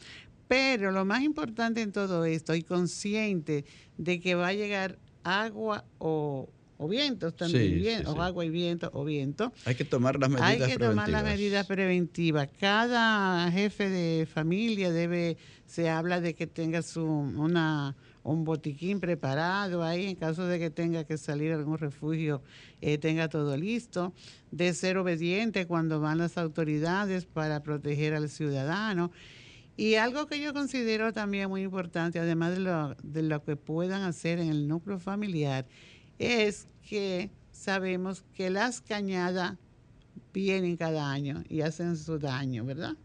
Pero 0.48 0.92
lo 0.92 1.06
más 1.06 1.22
importante 1.24 1.82
en 1.82 1.92
todo 1.92 2.26
esto, 2.26 2.56
y 2.56 2.64
consciente 2.64 3.66
de 3.98 4.20
que 4.20 4.36
va 4.36 4.48
a 4.48 4.54
llegar 4.54 4.98
agua 5.24 5.84
o, 6.00 6.50
o 6.78 6.88
vientos 6.88 7.36
también, 7.36 7.84
Sí, 7.84 7.96
sí, 7.98 8.04
o 8.06 8.22
agua 8.22 8.46
y 8.46 8.50
viento 8.50 8.90
o 8.94 9.04
viento. 9.04 9.52
Hay 9.66 9.76
que 9.76 9.86
tomar 9.86 10.20
las 10.20 10.30
medidas 10.30 10.50
Hay 10.50 10.60
que 10.60 10.78
tomar 10.78 11.10
las 11.10 11.24
preventivas. 11.24 11.38
medidas 11.38 11.68
preventivas. 11.68 12.50
Cada 12.60 13.52
jefe 13.52 13.90
de 13.90 14.26
familia 14.26 14.92
debe, 14.92 15.38
se 15.66 15.90
habla 15.90 16.22
de 16.22 16.36
que 16.36 16.48
tenga 16.48 16.82
su 16.82 17.04
una 17.04 17.96
un 18.28 18.44
botiquín 18.44 19.00
preparado 19.00 19.84
ahí 19.84 20.06
en 20.08 20.16
caso 20.16 20.46
de 20.46 20.60
que 20.60 20.70
tenga 20.70 21.06
que 21.06 21.18
salir 21.18 21.54
a 21.54 21.56
algún 21.56 21.78
refugio, 21.78 22.42
eh, 22.82 22.98
tenga 22.98 23.30
todo 23.30 23.56
listo, 23.56 24.14
de 24.52 24.74
ser 24.74 24.98
obediente 24.98 25.66
cuando 25.66 26.02
van 26.02 26.18
las 26.18 26.38
autoridades 26.38 27.26
para 27.26 27.64
proteger 27.64 28.14
al 28.14 28.30
ciudadano. 28.30 29.12
Y 29.78 29.96
algo 29.96 30.28
que 30.28 30.42
yo 30.42 30.54
considero 30.54 31.14
también 31.14 31.50
muy 31.50 31.62
importante, 31.62 32.20
además 32.20 32.52
de 32.56 32.60
lo, 32.60 32.96
de 33.02 33.22
lo 33.22 33.44
que 33.44 33.56
puedan 33.56 34.02
hacer 34.02 34.40
en 34.40 34.50
el 34.50 34.68
núcleo 34.68 35.00
familiar, 35.00 35.66
es 36.20 36.68
que 36.88 37.32
sabemos 37.52 38.24
que 38.34 38.50
las 38.50 38.82
cañadas 38.82 39.58
vienen 40.34 40.78
cada 40.78 41.12
año 41.12 41.44
y 41.50 41.62
hacen 41.62 41.98
su 41.98 42.20
daño, 42.20 42.64
¿verdad? 42.66 42.96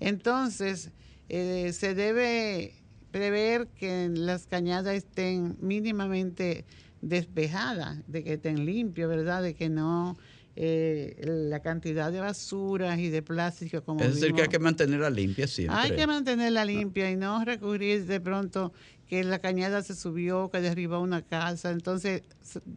Entonces, 0.00 0.90
eh, 1.28 1.72
se 1.72 1.94
debe 1.94 2.74
prever 3.10 3.68
que 3.68 4.08
las 4.08 4.46
cañadas 4.46 4.94
estén 4.94 5.56
mínimamente 5.60 6.64
despejadas, 7.00 7.98
de 8.06 8.22
que 8.24 8.34
estén 8.34 8.66
limpias, 8.66 9.08
¿verdad? 9.08 9.42
De 9.42 9.54
que 9.54 9.68
no 9.68 10.16
eh, 10.58 11.16
la 11.48 11.60
cantidad 11.60 12.10
de 12.10 12.20
basuras 12.20 12.98
y 12.98 13.10
de 13.10 13.20
plástico 13.22 13.82
como 13.82 14.00
Es 14.00 14.14
decir, 14.14 14.34
que 14.34 14.42
hay 14.42 14.48
que 14.48 14.58
mantenerla 14.58 15.10
limpia 15.10 15.46
siempre. 15.46 15.76
hay 15.76 15.90
que 15.94 16.06
mantenerla 16.06 16.64
limpia 16.64 17.10
y 17.10 17.16
no 17.16 17.44
recurrir 17.44 18.06
de 18.06 18.20
pronto 18.20 18.72
que 19.08 19.22
la 19.22 19.38
cañada 19.38 19.82
se 19.82 19.94
subió, 19.94 20.50
que 20.50 20.60
derribó 20.60 21.00
una 21.00 21.22
casa. 21.22 21.70
Entonces, 21.70 22.22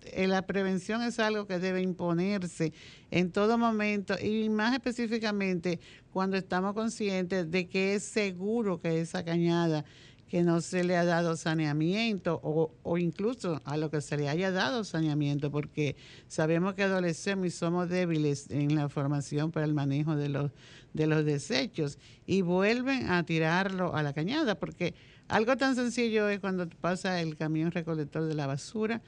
eh, 0.06 0.28
la 0.28 0.44
prevención 0.44 1.02
es 1.02 1.20
algo 1.20 1.48
que 1.48 1.60
debe 1.60 1.82
imponerse 1.82 2.74
en 3.12 3.32
todo 3.32 3.58
momento 3.58 4.16
y 4.22 4.50
más 4.50 4.74
específicamente 4.74 5.80
cuando 6.12 6.38
estamos 6.38 6.74
conscientes 6.74 7.50
de 7.50 7.68
que 7.68 7.96
es 7.96 8.04
seguro 8.04 8.80
que 8.80 9.02
esa 9.02 9.24
cañada 9.24 9.86
que 10.30 10.44
no 10.44 10.62
se 10.62 10.84
le 10.84 10.96
ha 10.96 11.04
dado 11.04 11.36
saneamiento 11.36 12.40
o, 12.44 12.98
incluso 13.00 13.62
a 13.66 13.78
lo 13.78 13.90
que 13.90 14.00
se 14.00 14.16
le 14.16 14.30
haya 14.30 14.52
dado 14.52 14.84
saneamiento, 14.84 15.50
porque 15.50 15.96
sabemos 16.28 16.76
que 16.76 16.84
adolescemos 16.84 17.48
y 17.48 17.50
somos 17.50 17.90
débiles 17.90 18.50
en 18.52 18.76
la 18.76 18.90
formación 18.90 19.52
para 19.52 19.66
el 19.66 19.74
manejo 19.74 20.16
de 20.16 20.30
los, 20.30 20.52
de 20.94 21.08
los 21.08 21.26
desechos 21.26 21.98
y 22.28 22.42
vuelven 22.42 23.10
a 23.10 23.26
tirarlo 23.26 23.96
a 23.96 24.04
la 24.04 24.14
cañada, 24.14 24.54
porque 24.54 24.94
algo 25.30 25.56
tan 25.58 25.76
sencillo 25.76 26.28
es 26.28 26.40
cuando 26.40 26.68
pasa 26.68 27.22
el 27.22 27.38
camión 27.38 27.72
recolector 27.72 28.26
de 28.26 28.34
la 28.34 28.48
basura, 28.48 29.02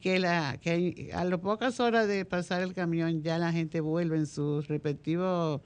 que, 0.00 0.18
la, 0.18 0.58
que 0.60 1.10
a 1.14 1.24
las 1.24 1.40
pocas 1.40 1.80
horas 1.80 2.06
de 2.06 2.24
pasar 2.24 2.62
el 2.62 2.74
camión 2.74 3.22
ya 3.22 3.38
la 3.38 3.52
gente 3.52 3.80
vuelve 3.80 4.16
en 4.16 4.26
sus 4.26 4.68
respectivos 4.68 5.60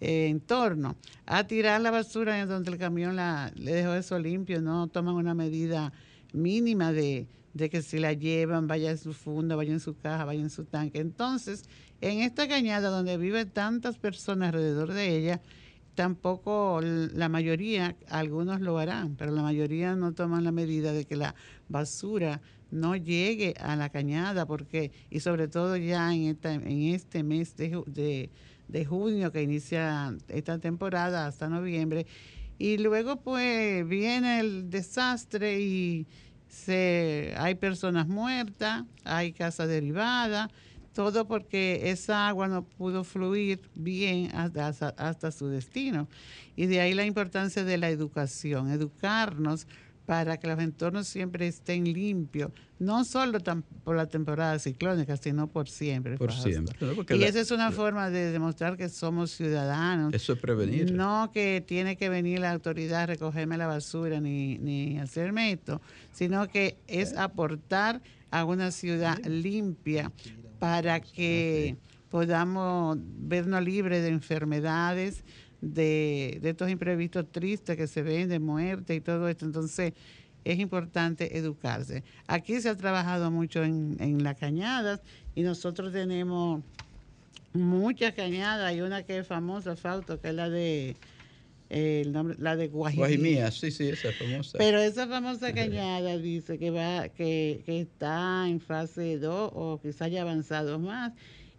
eh, 0.00 0.28
entorno 0.28 0.96
a 1.24 1.46
tirar 1.46 1.80
la 1.80 1.90
basura 1.90 2.40
en 2.40 2.48
donde 2.48 2.70
el 2.70 2.78
camión 2.78 3.16
la, 3.16 3.52
le 3.54 3.72
dejó 3.72 3.94
eso 3.94 4.18
limpio, 4.18 4.60
no 4.60 4.88
toman 4.88 5.14
una 5.14 5.34
medida 5.34 5.92
mínima 6.32 6.92
de, 6.92 7.28
de 7.54 7.70
que 7.70 7.82
si 7.82 7.98
la 7.98 8.12
llevan, 8.12 8.66
vaya 8.66 8.90
en 8.90 8.98
su 8.98 9.14
funda, 9.14 9.56
vaya 9.56 9.72
en 9.72 9.80
su 9.80 9.96
caja, 9.96 10.24
vaya 10.24 10.42
en 10.42 10.50
su 10.50 10.64
tanque. 10.64 11.00
Entonces, 11.00 11.64
en 12.00 12.20
esta 12.20 12.46
cañada 12.46 12.90
donde 12.90 13.16
viven 13.16 13.50
tantas 13.50 13.98
personas 13.98 14.48
alrededor 14.48 14.92
de 14.92 15.16
ella, 15.16 15.40
tampoco 15.96 16.80
la 16.82 17.28
mayoría, 17.28 17.96
algunos 18.08 18.60
lo 18.60 18.78
harán, 18.78 19.16
pero 19.16 19.32
la 19.32 19.42
mayoría 19.42 19.96
no 19.96 20.12
toman 20.12 20.44
la 20.44 20.52
medida 20.52 20.92
de 20.92 21.06
que 21.06 21.16
la 21.16 21.34
basura 21.68 22.40
no 22.70 22.94
llegue 22.94 23.54
a 23.58 23.74
la 23.74 23.88
cañada, 23.88 24.46
porque, 24.46 24.92
y 25.10 25.20
sobre 25.20 25.48
todo 25.48 25.76
ya 25.76 26.14
en, 26.14 26.38
este 26.94 27.22
mes 27.24 27.56
de, 27.56 27.82
de, 27.86 28.30
de 28.68 28.84
junio 28.84 29.32
que 29.32 29.42
inicia 29.42 30.14
esta 30.28 30.58
temporada 30.58 31.26
hasta 31.26 31.48
noviembre, 31.48 32.06
y 32.58 32.78
luego 32.78 33.16
pues 33.16 33.86
viene 33.88 34.40
el 34.40 34.70
desastre 34.70 35.60
y 35.60 36.06
se, 36.48 37.34
hay 37.38 37.54
personas 37.54 38.06
muertas, 38.06 38.84
hay 39.04 39.32
casas 39.32 39.68
derivadas, 39.68 40.50
todo 40.96 41.28
porque 41.28 41.90
esa 41.90 42.26
agua 42.26 42.48
no 42.48 42.64
pudo 42.64 43.04
fluir 43.04 43.60
bien 43.74 44.34
hasta, 44.34 44.88
hasta, 44.96 45.30
su 45.30 45.46
destino. 45.48 46.08
Y 46.56 46.64
de 46.64 46.80
ahí 46.80 46.94
la 46.94 47.04
importancia 47.04 47.64
de 47.64 47.76
la 47.76 47.90
educación, 47.90 48.70
educarnos 48.70 49.66
para 50.06 50.36
que 50.38 50.46
los 50.46 50.58
entornos 50.60 51.08
siempre 51.08 51.48
estén 51.48 51.84
limpios, 51.84 52.52
no 52.78 53.04
solo 53.04 53.38
por 53.82 53.96
la 53.96 54.06
temporada 54.06 54.58
ciclónica, 54.60 55.16
sino 55.16 55.48
por 55.48 55.68
siempre. 55.68 56.16
Por 56.16 56.32
siempre. 56.32 56.78
y 57.10 57.24
esa 57.24 57.40
es 57.40 57.50
una 57.50 57.72
forma 57.72 58.08
de 58.08 58.30
demostrar 58.30 58.76
que 58.76 58.88
somos 58.88 59.32
ciudadanos. 59.32 60.14
Eso 60.14 60.34
es 60.34 60.38
prevenir. 60.38 60.92
No 60.92 61.30
que 61.32 61.62
tiene 61.66 61.96
que 61.96 62.08
venir 62.08 62.38
la 62.38 62.52
autoridad 62.52 63.02
a 63.02 63.06
recogerme 63.06 63.58
la 63.58 63.66
basura 63.66 64.20
ni, 64.20 64.58
ni 64.58 64.98
hacerme 64.98 65.50
esto, 65.50 65.80
sino 66.12 66.46
que 66.46 66.78
es 66.86 67.16
aportar 67.16 68.00
a 68.30 68.44
una 68.44 68.70
ciudad 68.70 69.18
limpia 69.24 70.12
para 70.60 71.00
que 71.00 71.76
podamos 72.10 72.96
vernos 73.00 73.62
libres 73.62 74.02
de 74.02 74.08
enfermedades, 74.08 75.24
de, 75.72 76.40
estos 76.42 76.70
imprevistos 76.70 77.30
tristes 77.30 77.76
que 77.76 77.86
se 77.86 78.02
ven, 78.02 78.28
de 78.28 78.38
muerte 78.38 78.94
y 78.94 79.00
todo 79.00 79.28
esto. 79.28 79.44
Entonces, 79.44 79.92
es 80.44 80.58
importante 80.58 81.36
educarse. 81.36 82.04
Aquí 82.26 82.60
se 82.60 82.68
ha 82.68 82.76
trabajado 82.76 83.30
mucho 83.30 83.64
en, 83.64 83.96
en 84.00 84.22
las 84.22 84.38
cañadas 84.38 85.00
y 85.34 85.42
nosotros 85.42 85.92
tenemos 85.92 86.62
muchas 87.52 88.14
cañadas. 88.14 88.66
Hay 88.66 88.80
una 88.80 89.02
que 89.02 89.18
es 89.18 89.26
famosa, 89.26 89.76
Fausto, 89.76 90.20
que 90.20 90.28
es 90.28 90.34
la 90.34 90.48
de 90.48 90.96
el 91.68 92.12
nombre, 92.12 92.36
la 92.38 92.54
de 92.54 92.68
Guajimía. 92.68 93.06
Guajimía, 93.06 93.50
sí, 93.50 93.70
sí, 93.70 93.88
esa 93.88 94.12
famosa. 94.12 94.58
Pero 94.58 94.78
esa 94.78 95.08
famosa 95.08 95.52
cañada 95.52 96.16
dice 96.18 96.58
que 96.58 96.70
va, 96.70 97.08
que, 97.08 97.62
que 97.66 97.80
está 97.80 98.48
en 98.48 98.60
fase 98.60 99.18
2 99.18 99.50
o 99.52 99.80
quizá 99.82 100.06
ya 100.08 100.22
avanzado 100.22 100.78
más 100.78 101.12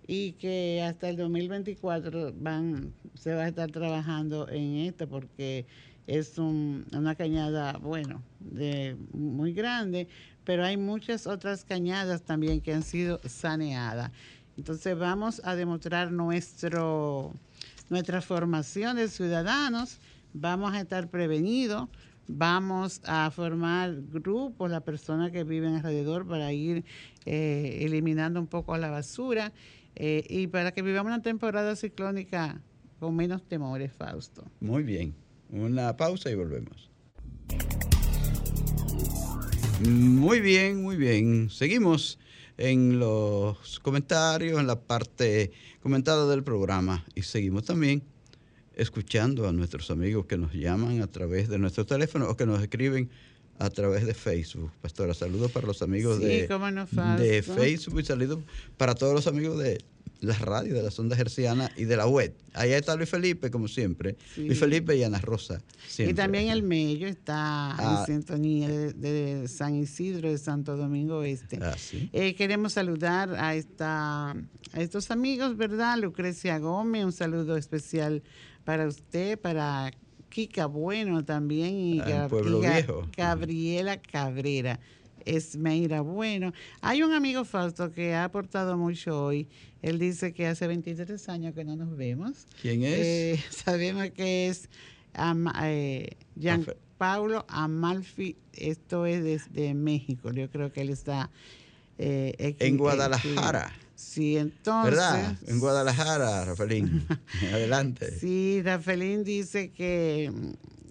y 0.07 0.31
que 0.33 0.81
hasta 0.81 1.09
el 1.09 1.17
2024 1.17 2.33
van, 2.37 2.93
se 3.13 3.35
va 3.35 3.43
a 3.43 3.47
estar 3.49 3.69
trabajando 3.69 4.47
en 4.49 4.77
esto 4.77 5.07
porque 5.07 5.65
es 6.07 6.37
una 6.37 7.15
cañada, 7.15 7.73
bueno, 7.73 8.23
muy 9.11 9.51
grande, 9.51 10.07
pero 10.45 10.63
hay 10.63 10.77
muchas 10.77 11.27
otras 11.27 11.65
cañadas 11.65 12.21
también 12.21 12.61
que 12.61 12.73
han 12.73 12.83
sido 12.83 13.19
saneadas. 13.25 14.11
Entonces 14.57 14.97
vamos 14.97 15.41
a 15.43 15.55
demostrar 15.55 16.11
nuestro, 16.11 17.33
nuestra 17.89 18.21
formación 18.21 18.95
de 18.95 19.09
ciudadanos, 19.09 19.99
vamos 20.33 20.73
a 20.73 20.79
estar 20.79 21.09
prevenidos, 21.09 21.89
vamos 22.27 23.01
a 23.05 23.29
formar 23.29 23.93
grupos, 24.09 24.71
las 24.71 24.83
personas 24.83 25.31
que 25.31 25.43
viven 25.43 25.75
alrededor 25.75 26.25
para 26.25 26.53
ir 26.53 26.85
eh, 27.25 27.79
eliminando 27.81 28.39
un 28.39 28.47
poco 28.47 28.77
la 28.77 28.89
basura 28.89 29.51
eh, 29.99 30.23
y 30.29 30.47
para 30.47 30.71
que 30.71 30.81
vivamos 30.81 31.11
una 31.11 31.21
temporada 31.21 31.75
ciclónica 31.75 32.61
con 32.99 33.15
menos 33.15 33.43
temores, 33.47 33.91
Fausto. 33.93 34.43
Muy 34.59 34.83
bien. 34.83 35.15
Una 35.49 35.95
pausa 35.95 36.29
y 36.29 36.35
volvemos. 36.35 36.89
Muy 39.87 40.41
bien, 40.41 40.81
muy 40.81 40.97
bien. 40.97 41.49
Seguimos 41.49 42.19
en 42.57 42.99
los 42.99 43.79
comentarios, 43.79 44.59
en 44.59 44.67
la 44.67 44.79
parte 44.79 45.51
comentada 45.81 46.27
del 46.27 46.43
programa 46.43 47.05
y 47.15 47.21
seguimos 47.21 47.63
también 47.63 48.03
escuchando 48.75 49.47
a 49.47 49.51
nuestros 49.51 49.89
amigos 49.89 50.25
que 50.25 50.37
nos 50.37 50.53
llaman 50.53 51.01
a 51.01 51.07
través 51.07 51.49
de 51.49 51.59
nuestro 51.59 51.85
teléfono 51.85 52.29
o 52.29 52.37
que 52.37 52.45
nos 52.45 52.61
escriben 52.61 53.09
a 53.59 53.69
través 53.69 54.05
de 54.05 54.13
Facebook. 54.13 54.71
Pastora, 54.81 55.13
saludos 55.13 55.51
para 55.51 55.67
los 55.67 55.81
amigos 55.81 56.19
de, 56.19 56.47
de 56.47 57.41
Facebook 57.43 57.99
y 57.99 58.03
saludos 58.03 58.39
para 58.77 58.95
todos 58.95 59.13
los 59.13 59.27
amigos 59.27 59.57
de 59.57 59.79
la 60.21 60.33
radio, 60.33 60.73
de 60.73 60.83
la 60.83 60.91
sonda 60.91 61.15
gerciana 61.15 61.71
y 61.75 61.85
de 61.85 61.95
la 61.95 62.07
web. 62.07 62.33
Ahí 62.53 62.71
está 62.71 62.95
Luis 62.95 63.09
Felipe, 63.09 63.51
como 63.51 63.67
siempre. 63.67 64.15
Luis 64.35 64.59
Felipe 64.59 64.95
y 64.95 65.03
Ana 65.03 65.19
Rosa. 65.19 65.61
Y 65.97 66.13
también 66.13 66.49
el 66.49 66.63
Mello 66.63 67.07
está 67.07 67.75
en 67.79 67.85
ah. 67.85 68.03
sintonía 68.05 68.67
de, 68.69 69.47
San 69.47 69.75
Isidro, 69.75 70.29
de 70.29 70.37
Santo 70.37 70.75
Domingo 70.75 71.23
Este. 71.23 71.59
Ah, 71.61 71.75
eh, 72.13 72.35
queremos 72.35 72.73
saludar 72.73 73.35
a, 73.35 73.55
esta, 73.55 74.31
a 74.31 74.81
estos 74.81 75.11
amigos, 75.11 75.55
¿verdad? 75.57 75.97
Lucrecia 75.99 76.57
Gómez, 76.59 77.05
un 77.05 77.13
saludo 77.13 77.57
especial 77.57 78.23
para 78.63 78.87
usted, 78.87 79.39
para 79.39 79.91
Kika 80.29 80.65
Bueno 80.65 81.23
también 81.25 81.75
y 81.75 81.99
ah. 82.01 82.27
Gabriela 83.15 84.01
Cabrera. 84.01 84.79
Esmeira 85.27 86.01
Bueno. 86.01 86.53
Hay 86.81 87.03
un 87.03 87.13
amigo 87.13 87.43
Fausto 87.45 87.91
que 87.91 88.13
ha 88.13 88.23
aportado 88.23 88.77
mucho 88.77 89.25
hoy. 89.25 89.47
Él 89.81 89.99
dice 89.99 90.33
que 90.33 90.47
hace 90.47 90.67
23 90.67 91.29
años 91.29 91.53
que 91.53 91.63
no 91.63 91.75
nos 91.75 91.95
vemos. 91.95 92.47
¿Quién 92.61 92.83
es? 92.83 92.99
Eh, 92.99 93.43
sabemos 93.49 94.09
que 94.11 94.47
es 94.47 94.69
eh, 95.63 96.09
Jean 96.35 96.65
Paulo 96.97 97.45
Amalfi. 97.49 98.37
Esto 98.53 99.05
es 99.05 99.23
desde 99.23 99.73
México. 99.73 100.31
Yo 100.31 100.49
creo 100.49 100.71
que 100.71 100.81
él 100.81 100.89
está 100.89 101.29
eh, 101.97 102.55
en 102.59 102.77
Guadalajara. 102.77 103.71
Sí, 103.97 104.37
entonces. 104.37 104.91
¿Verdad? 104.91 105.35
En 105.47 105.59
Guadalajara, 105.59 106.45
Rafaelín. 106.45 107.03
Adelante. 107.51 108.11
Sí, 108.11 108.61
Rafaelín 108.63 109.23
dice 109.23 109.71
que, 109.71 110.31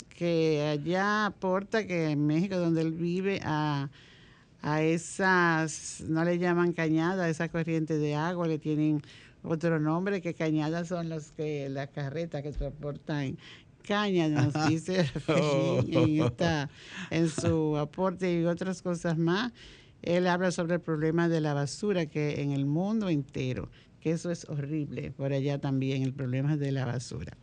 que 0.08 0.66
allá 0.72 1.26
aporta 1.26 1.86
que 1.86 2.10
en 2.10 2.26
México, 2.26 2.56
donde 2.56 2.82
él 2.82 2.90
vive, 2.90 3.40
a, 3.44 3.90
a 4.60 4.82
esas, 4.82 6.02
no 6.08 6.24
le 6.24 6.38
llaman 6.38 6.72
cañadas, 6.72 7.30
esas 7.30 7.48
corrientes 7.48 8.00
de 8.00 8.16
agua 8.16 8.48
que 8.48 8.58
tienen 8.58 9.00
otro 9.44 9.78
nombre, 9.78 10.20
que 10.20 10.34
cañadas 10.34 10.88
son 10.88 11.08
los 11.08 11.26
que, 11.28 11.68
las 11.68 11.88
carretas 11.90 12.42
que 12.42 12.50
transportan 12.50 13.38
caña, 13.86 14.26
nos 14.26 14.68
dice 14.68 15.04
Rafaelín 15.14 15.94
en, 15.94 16.20
oh. 16.22 16.26
esta, 16.26 16.68
en 17.10 17.28
su 17.28 17.76
aporte 17.76 18.40
y 18.40 18.44
otras 18.46 18.82
cosas 18.82 19.16
más. 19.16 19.52
Él 20.06 20.26
habla 20.28 20.52
sobre 20.52 20.74
el 20.74 20.80
problema 20.80 21.28
de 21.28 21.40
la 21.40 21.52
basura 21.52 22.06
que 22.06 22.40
en 22.40 22.52
el 22.52 22.64
mundo 22.64 23.08
entero, 23.08 23.68
que 24.00 24.12
eso 24.12 24.30
es 24.30 24.48
horrible, 24.48 25.10
por 25.10 25.32
allá 25.32 25.58
también 25.58 26.02
el 26.02 26.14
problema 26.14 26.56
de 26.56 26.72
la 26.72 26.86
basura. 26.86 27.36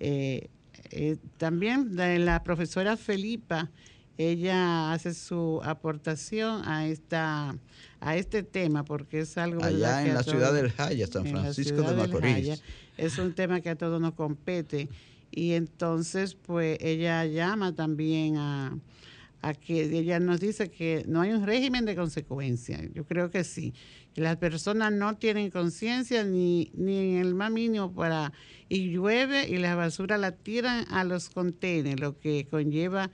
Eh, 0.00 0.48
eh, 0.90 1.16
también 1.36 1.94
la 2.24 2.42
profesora 2.42 2.96
Felipa, 2.96 3.70
ella 4.18 4.92
hace 4.92 5.12
su 5.12 5.60
aportación 5.62 6.66
a 6.66 6.86
esta 6.86 7.54
a 8.00 8.16
este 8.16 8.42
tema 8.42 8.84
porque 8.84 9.20
es 9.20 9.36
algo 9.36 9.62
allá 9.62 10.06
en 10.06 10.14
la 10.14 10.22
ciudad 10.22 10.54
del 10.54 10.70
Jaya, 10.70 11.06
San 11.06 11.26
Francisco 11.26 11.82
de 11.82 11.96
Macorís. 11.96 12.62
es 12.96 13.18
un 13.18 13.34
tema 13.34 13.60
que 13.60 13.70
a 13.70 13.76
todos 13.76 14.00
nos 14.00 14.14
compete 14.14 14.88
y 15.30 15.52
entonces 15.52 16.34
pues 16.34 16.78
ella 16.80 17.24
llama 17.26 17.74
también 17.74 18.36
a 18.36 18.78
a 19.46 19.54
que 19.54 19.82
ella 19.82 20.18
nos 20.18 20.40
dice 20.40 20.72
que 20.72 21.04
no 21.06 21.20
hay 21.20 21.30
un 21.30 21.46
régimen 21.46 21.84
de 21.84 21.94
consecuencia. 21.94 22.80
Yo 22.92 23.04
creo 23.04 23.30
que 23.30 23.44
sí. 23.44 23.74
Las 24.16 24.38
personas 24.38 24.92
no 24.92 25.16
tienen 25.18 25.50
conciencia 25.50 26.24
ni, 26.24 26.72
ni 26.74 27.14
en 27.14 27.18
el 27.18 27.34
más 27.34 27.52
mínimo 27.52 27.94
para... 27.94 28.32
Y 28.68 28.90
llueve 28.90 29.48
y 29.48 29.58
la 29.58 29.76
basura 29.76 30.18
la 30.18 30.32
tiran 30.32 30.84
a 30.90 31.04
los 31.04 31.30
contenedores, 31.30 32.00
lo 32.00 32.18
que 32.18 32.48
conlleva 32.50 33.12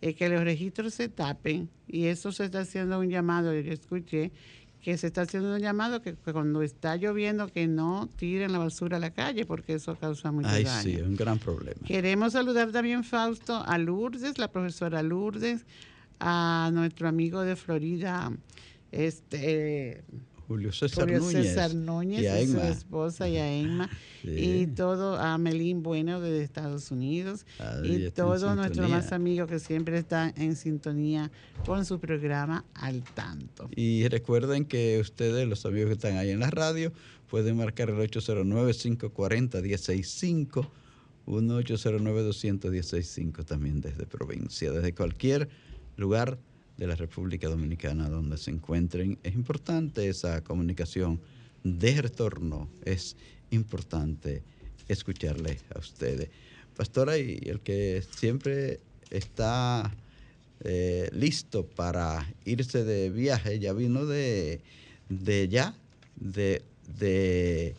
eh, 0.00 0.14
que 0.14 0.30
los 0.30 0.42
registros 0.42 0.94
se 0.94 1.10
tapen. 1.10 1.68
Y 1.86 2.06
eso 2.06 2.32
se 2.32 2.46
está 2.46 2.60
haciendo 2.60 2.98
un 2.98 3.10
llamado, 3.10 3.52
yo 3.52 3.70
escuché, 3.70 4.32
que 4.84 4.98
se 4.98 5.06
está 5.06 5.22
haciendo 5.22 5.54
un 5.54 5.60
llamado 5.60 6.02
que, 6.02 6.12
cuando 6.12 6.60
está 6.60 6.96
lloviendo 6.96 7.48
que 7.48 7.66
no 7.66 8.06
tiren 8.16 8.52
la 8.52 8.58
basura 8.58 8.98
a 8.98 9.00
la 9.00 9.14
calle 9.14 9.46
porque 9.46 9.72
eso 9.72 9.96
causa 9.96 10.30
mucho 10.30 10.50
Ay, 10.50 10.64
daño. 10.64 10.82
Sí, 10.82 10.92
es 10.92 11.02
un 11.02 11.16
gran 11.16 11.38
problema. 11.38 11.80
Queremos 11.86 12.34
saludar 12.34 12.70
también, 12.70 13.02
Fausto, 13.02 13.64
a 13.66 13.78
Lourdes, 13.78 14.36
la 14.36 14.48
profesora 14.48 15.02
Lourdes, 15.02 15.64
a 16.20 16.70
nuestro 16.74 17.08
amigo 17.08 17.40
de 17.40 17.56
Florida, 17.56 18.30
este 18.92 20.04
Julio 20.46 20.72
César 20.72 21.08
Núñez, 21.74 22.42
y, 22.42 22.46
su 22.52 22.60
esposa 22.60 23.26
y 23.28 23.36
a 23.38 23.52
Emma, 23.52 23.90
y 24.22 24.68
todo 24.68 25.16
a 25.16 25.36
Melín 25.38 25.82
Bueno 25.82 26.20
de 26.20 26.42
Estados 26.42 26.90
Unidos, 26.90 27.46
y 27.82 28.10
todos 28.10 28.54
nuestros 28.56 28.90
más 28.90 29.12
amigos 29.12 29.48
que 29.48 29.58
siempre 29.58 29.96
están 29.98 30.34
en 30.36 30.54
sintonía 30.56 31.30
con 31.64 31.86
su 31.86 31.98
programa 31.98 32.66
Al 32.74 33.02
Tanto. 33.02 33.70
Y 33.74 34.06
recuerden 34.08 34.66
que 34.66 35.00
ustedes, 35.00 35.48
los 35.48 35.64
amigos 35.64 35.88
que 35.88 35.94
están 35.94 36.18
ahí 36.18 36.28
en 36.30 36.40
la 36.40 36.50
radio, 36.50 36.92
pueden 37.30 37.56
marcar 37.56 37.88
el 37.90 37.96
809-540-165, 37.96 40.68
1-809-200-165 41.26 43.44
también 43.44 43.80
desde 43.80 44.06
provincia, 44.06 44.70
desde 44.70 44.94
cualquier 44.94 45.48
lugar 45.96 46.38
de 46.76 46.86
la 46.86 46.94
República 46.96 47.48
Dominicana 47.48 48.08
donde 48.08 48.38
se 48.38 48.50
encuentren. 48.50 49.18
Es 49.22 49.34
importante 49.34 50.08
esa 50.08 50.42
comunicación 50.42 51.20
de 51.62 52.02
retorno, 52.02 52.68
es 52.84 53.16
importante 53.50 54.42
escucharle 54.88 55.58
a 55.74 55.78
ustedes. 55.78 56.28
Pastora, 56.76 57.16
y 57.18 57.40
el 57.44 57.60
que 57.60 58.02
siempre 58.16 58.80
está 59.10 59.94
eh, 60.60 61.08
listo 61.12 61.66
para 61.66 62.26
irse 62.44 62.84
de 62.84 63.10
viaje, 63.10 63.58
ya 63.60 63.72
vino 63.72 64.04
de, 64.04 64.60
de 65.08 65.48
ya, 65.48 65.74
de, 66.16 66.62
de, 66.98 67.74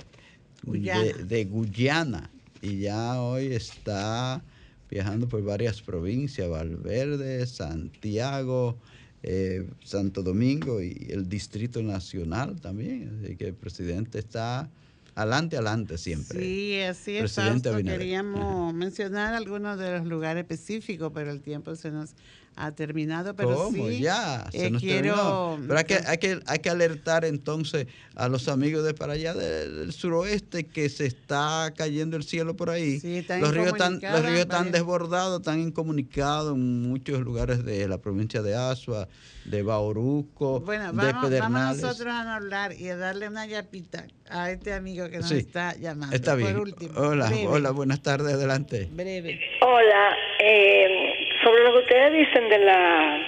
de, 0.63 1.13
de 1.13 1.45
Guyana, 1.45 2.29
y 2.61 2.79
ya 2.79 3.21
hoy 3.21 3.47
está 3.47 4.41
viajando 4.89 5.27
por 5.27 5.43
varias 5.43 5.81
provincias, 5.81 6.49
Valverde, 6.49 7.45
Santiago, 7.47 8.77
eh, 9.23 9.67
Santo 9.83 10.21
Domingo 10.21 10.81
y 10.81 11.07
el 11.09 11.27
Distrito 11.27 11.81
Nacional 11.81 12.61
también. 12.61 13.19
Así 13.23 13.35
que 13.35 13.47
el 13.47 13.53
presidente 13.55 14.19
está 14.19 14.69
adelante, 15.15 15.55
adelante 15.55 15.97
siempre. 15.97 16.39
Sí, 16.39 16.79
así 16.81 17.15
es. 17.15 17.21
Presidente 17.21 17.69
Fausto. 17.69 17.69
Abinader. 17.73 17.99
Queríamos 17.99 18.73
mencionar 18.75 19.33
algunos 19.33 19.79
de 19.79 19.97
los 19.97 20.05
lugares 20.05 20.41
específicos, 20.41 21.11
pero 21.13 21.31
el 21.31 21.41
tiempo 21.41 21.75
se 21.75 21.89
nos 21.89 22.11
ha 22.55 22.71
terminado. 22.71 23.35
Pero 23.35 23.55
¿Cómo? 23.55 23.87
sí, 23.87 23.99
ya, 23.99 24.47
se 24.51 24.67
eh, 24.67 24.71
nos 24.71 24.81
quiero, 24.81 25.15
terminó. 25.15 25.59
Pero 25.67 25.77
hay 25.77 25.83
que, 25.85 25.95
hay, 26.05 26.17
que, 26.17 26.39
hay 26.47 26.59
que 26.59 26.69
alertar 26.69 27.25
entonces 27.25 27.87
a 28.15 28.29
los 28.29 28.47
amigos 28.47 28.83
de 28.85 28.93
para 28.93 29.13
allá 29.13 29.33
del, 29.33 29.91
suroeste 29.91 30.65
que 30.65 30.89
se 30.89 31.05
está 31.05 31.73
cayendo 31.75 32.17
el 32.17 32.23
cielo 32.23 32.55
por 32.55 32.69
ahí. 32.69 32.99
Sí, 32.99 33.17
están 33.17 33.41
los 33.41 33.53
ríos 33.53 33.67
están, 33.67 33.99
los 34.01 34.25
ríos 34.25 34.39
están 34.39 34.71
desbordados, 34.71 35.39
están 35.39 35.59
incomunicados 35.59 36.55
en 36.55 36.83
muchos 36.83 37.19
lugares 37.21 37.63
de 37.65 37.87
la 37.87 37.97
provincia 37.97 38.41
de 38.41 38.55
Asua, 38.55 39.07
de 39.45 39.61
Bauruco, 39.61 40.61
Bueno, 40.61 40.85
de 40.85 40.91
vamos, 40.91 41.13
vamos 41.13 41.29
Pedernales. 41.29 41.81
nosotros 41.81 42.13
a 42.13 42.35
hablar 42.35 42.73
y 42.73 42.89
a 42.89 42.97
darle 42.97 43.27
una 43.27 43.45
yapita 43.45 44.07
a 44.29 44.49
este 44.51 44.73
amigo 44.73 45.09
que 45.09 45.17
nos 45.17 45.29
Sí, 45.29 45.37
está 45.37 45.75
llamando. 45.75 46.15
Está 46.15 46.35
bien. 46.35 46.53
Por 46.53 46.61
último, 46.61 46.99
hola, 46.99 47.27
breve, 47.27 47.47
hola, 47.47 47.71
buenas 47.71 48.01
tardes, 48.01 48.33
adelante. 48.33 48.89
Breve. 48.91 49.39
Hola, 49.61 50.15
eh, 50.39 51.14
sobre 51.45 51.63
lo 51.63 51.73
que 51.73 51.79
ustedes 51.79 52.11
dicen 52.13 52.49
de 52.49 52.57
la 52.59 53.19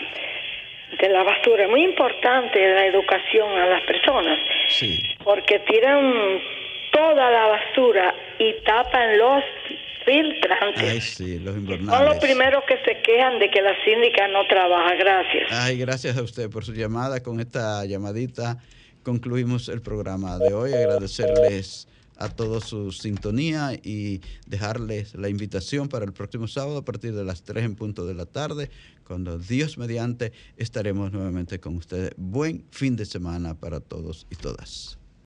de 1.00 1.10
la 1.10 1.22
basura, 1.24 1.66
es 1.66 1.70
muy 1.70 1.84
importante 1.84 2.58
la 2.74 2.86
educación 2.88 3.50
a 3.60 3.66
las 3.68 3.82
personas, 3.84 4.40
Sí. 4.70 4.98
porque 5.24 5.60
tiran 5.60 6.40
toda 6.92 7.30
la 7.30 7.48
basura 7.48 8.16
y 8.40 8.54
tapan 8.66 9.18
los 9.18 9.44
filtrantes. 10.06 10.84
Ay, 10.90 11.02
sí, 11.02 11.40
los 11.40 11.54
Son 11.56 12.06
los 12.06 12.16
primeros 12.18 12.64
que 12.64 12.78
se 12.86 13.00
quejan 13.02 13.38
de 13.38 13.52
que 13.52 13.62
la 13.62 13.74
síndica 13.84 14.28
no 14.30 14.48
trabaja. 14.48 14.96
Gracias. 14.96 15.52
Ay, 15.52 15.78
gracias 15.78 16.18
a 16.18 16.24
usted 16.24 16.50
por 16.50 16.64
su 16.66 16.74
llamada. 16.74 17.22
Con 17.22 17.40
esta 17.42 17.86
llamadita 17.86 18.58
concluimos 19.04 19.70
el 19.70 19.82
programa 19.82 20.40
de 20.40 20.54
hoy. 20.54 20.74
Agradecerles 20.74 21.88
a 22.18 22.30
todos 22.30 22.66
su 22.66 22.92
sintonía 22.92 23.74
y 23.74 24.22
dejarles 24.48 25.16
la 25.16 25.30
invitación 25.30 25.88
para 25.90 26.06
el 26.06 26.14
próximo 26.14 26.48
sábado 26.48 26.78
a 26.78 26.86
partir 26.86 27.14
de 27.14 27.24
las 27.24 27.44
3 27.44 27.66
en 27.66 27.76
punto 27.76 28.06
de 28.06 28.14
la 28.14 28.26
tarde, 28.26 28.70
cuando 29.04 29.38
Dios 29.38 29.78
mediante 29.78 30.34
estaremos 30.58 31.12
nuevamente 31.12 31.60
con 31.60 31.78
ustedes. 31.78 32.12
Buen 32.18 32.66
fin 32.72 32.96
de 32.96 33.06
semana 33.06 33.54
para 33.54 33.80
todos 33.80 34.28
y 34.30 34.36
todas. 34.36 34.97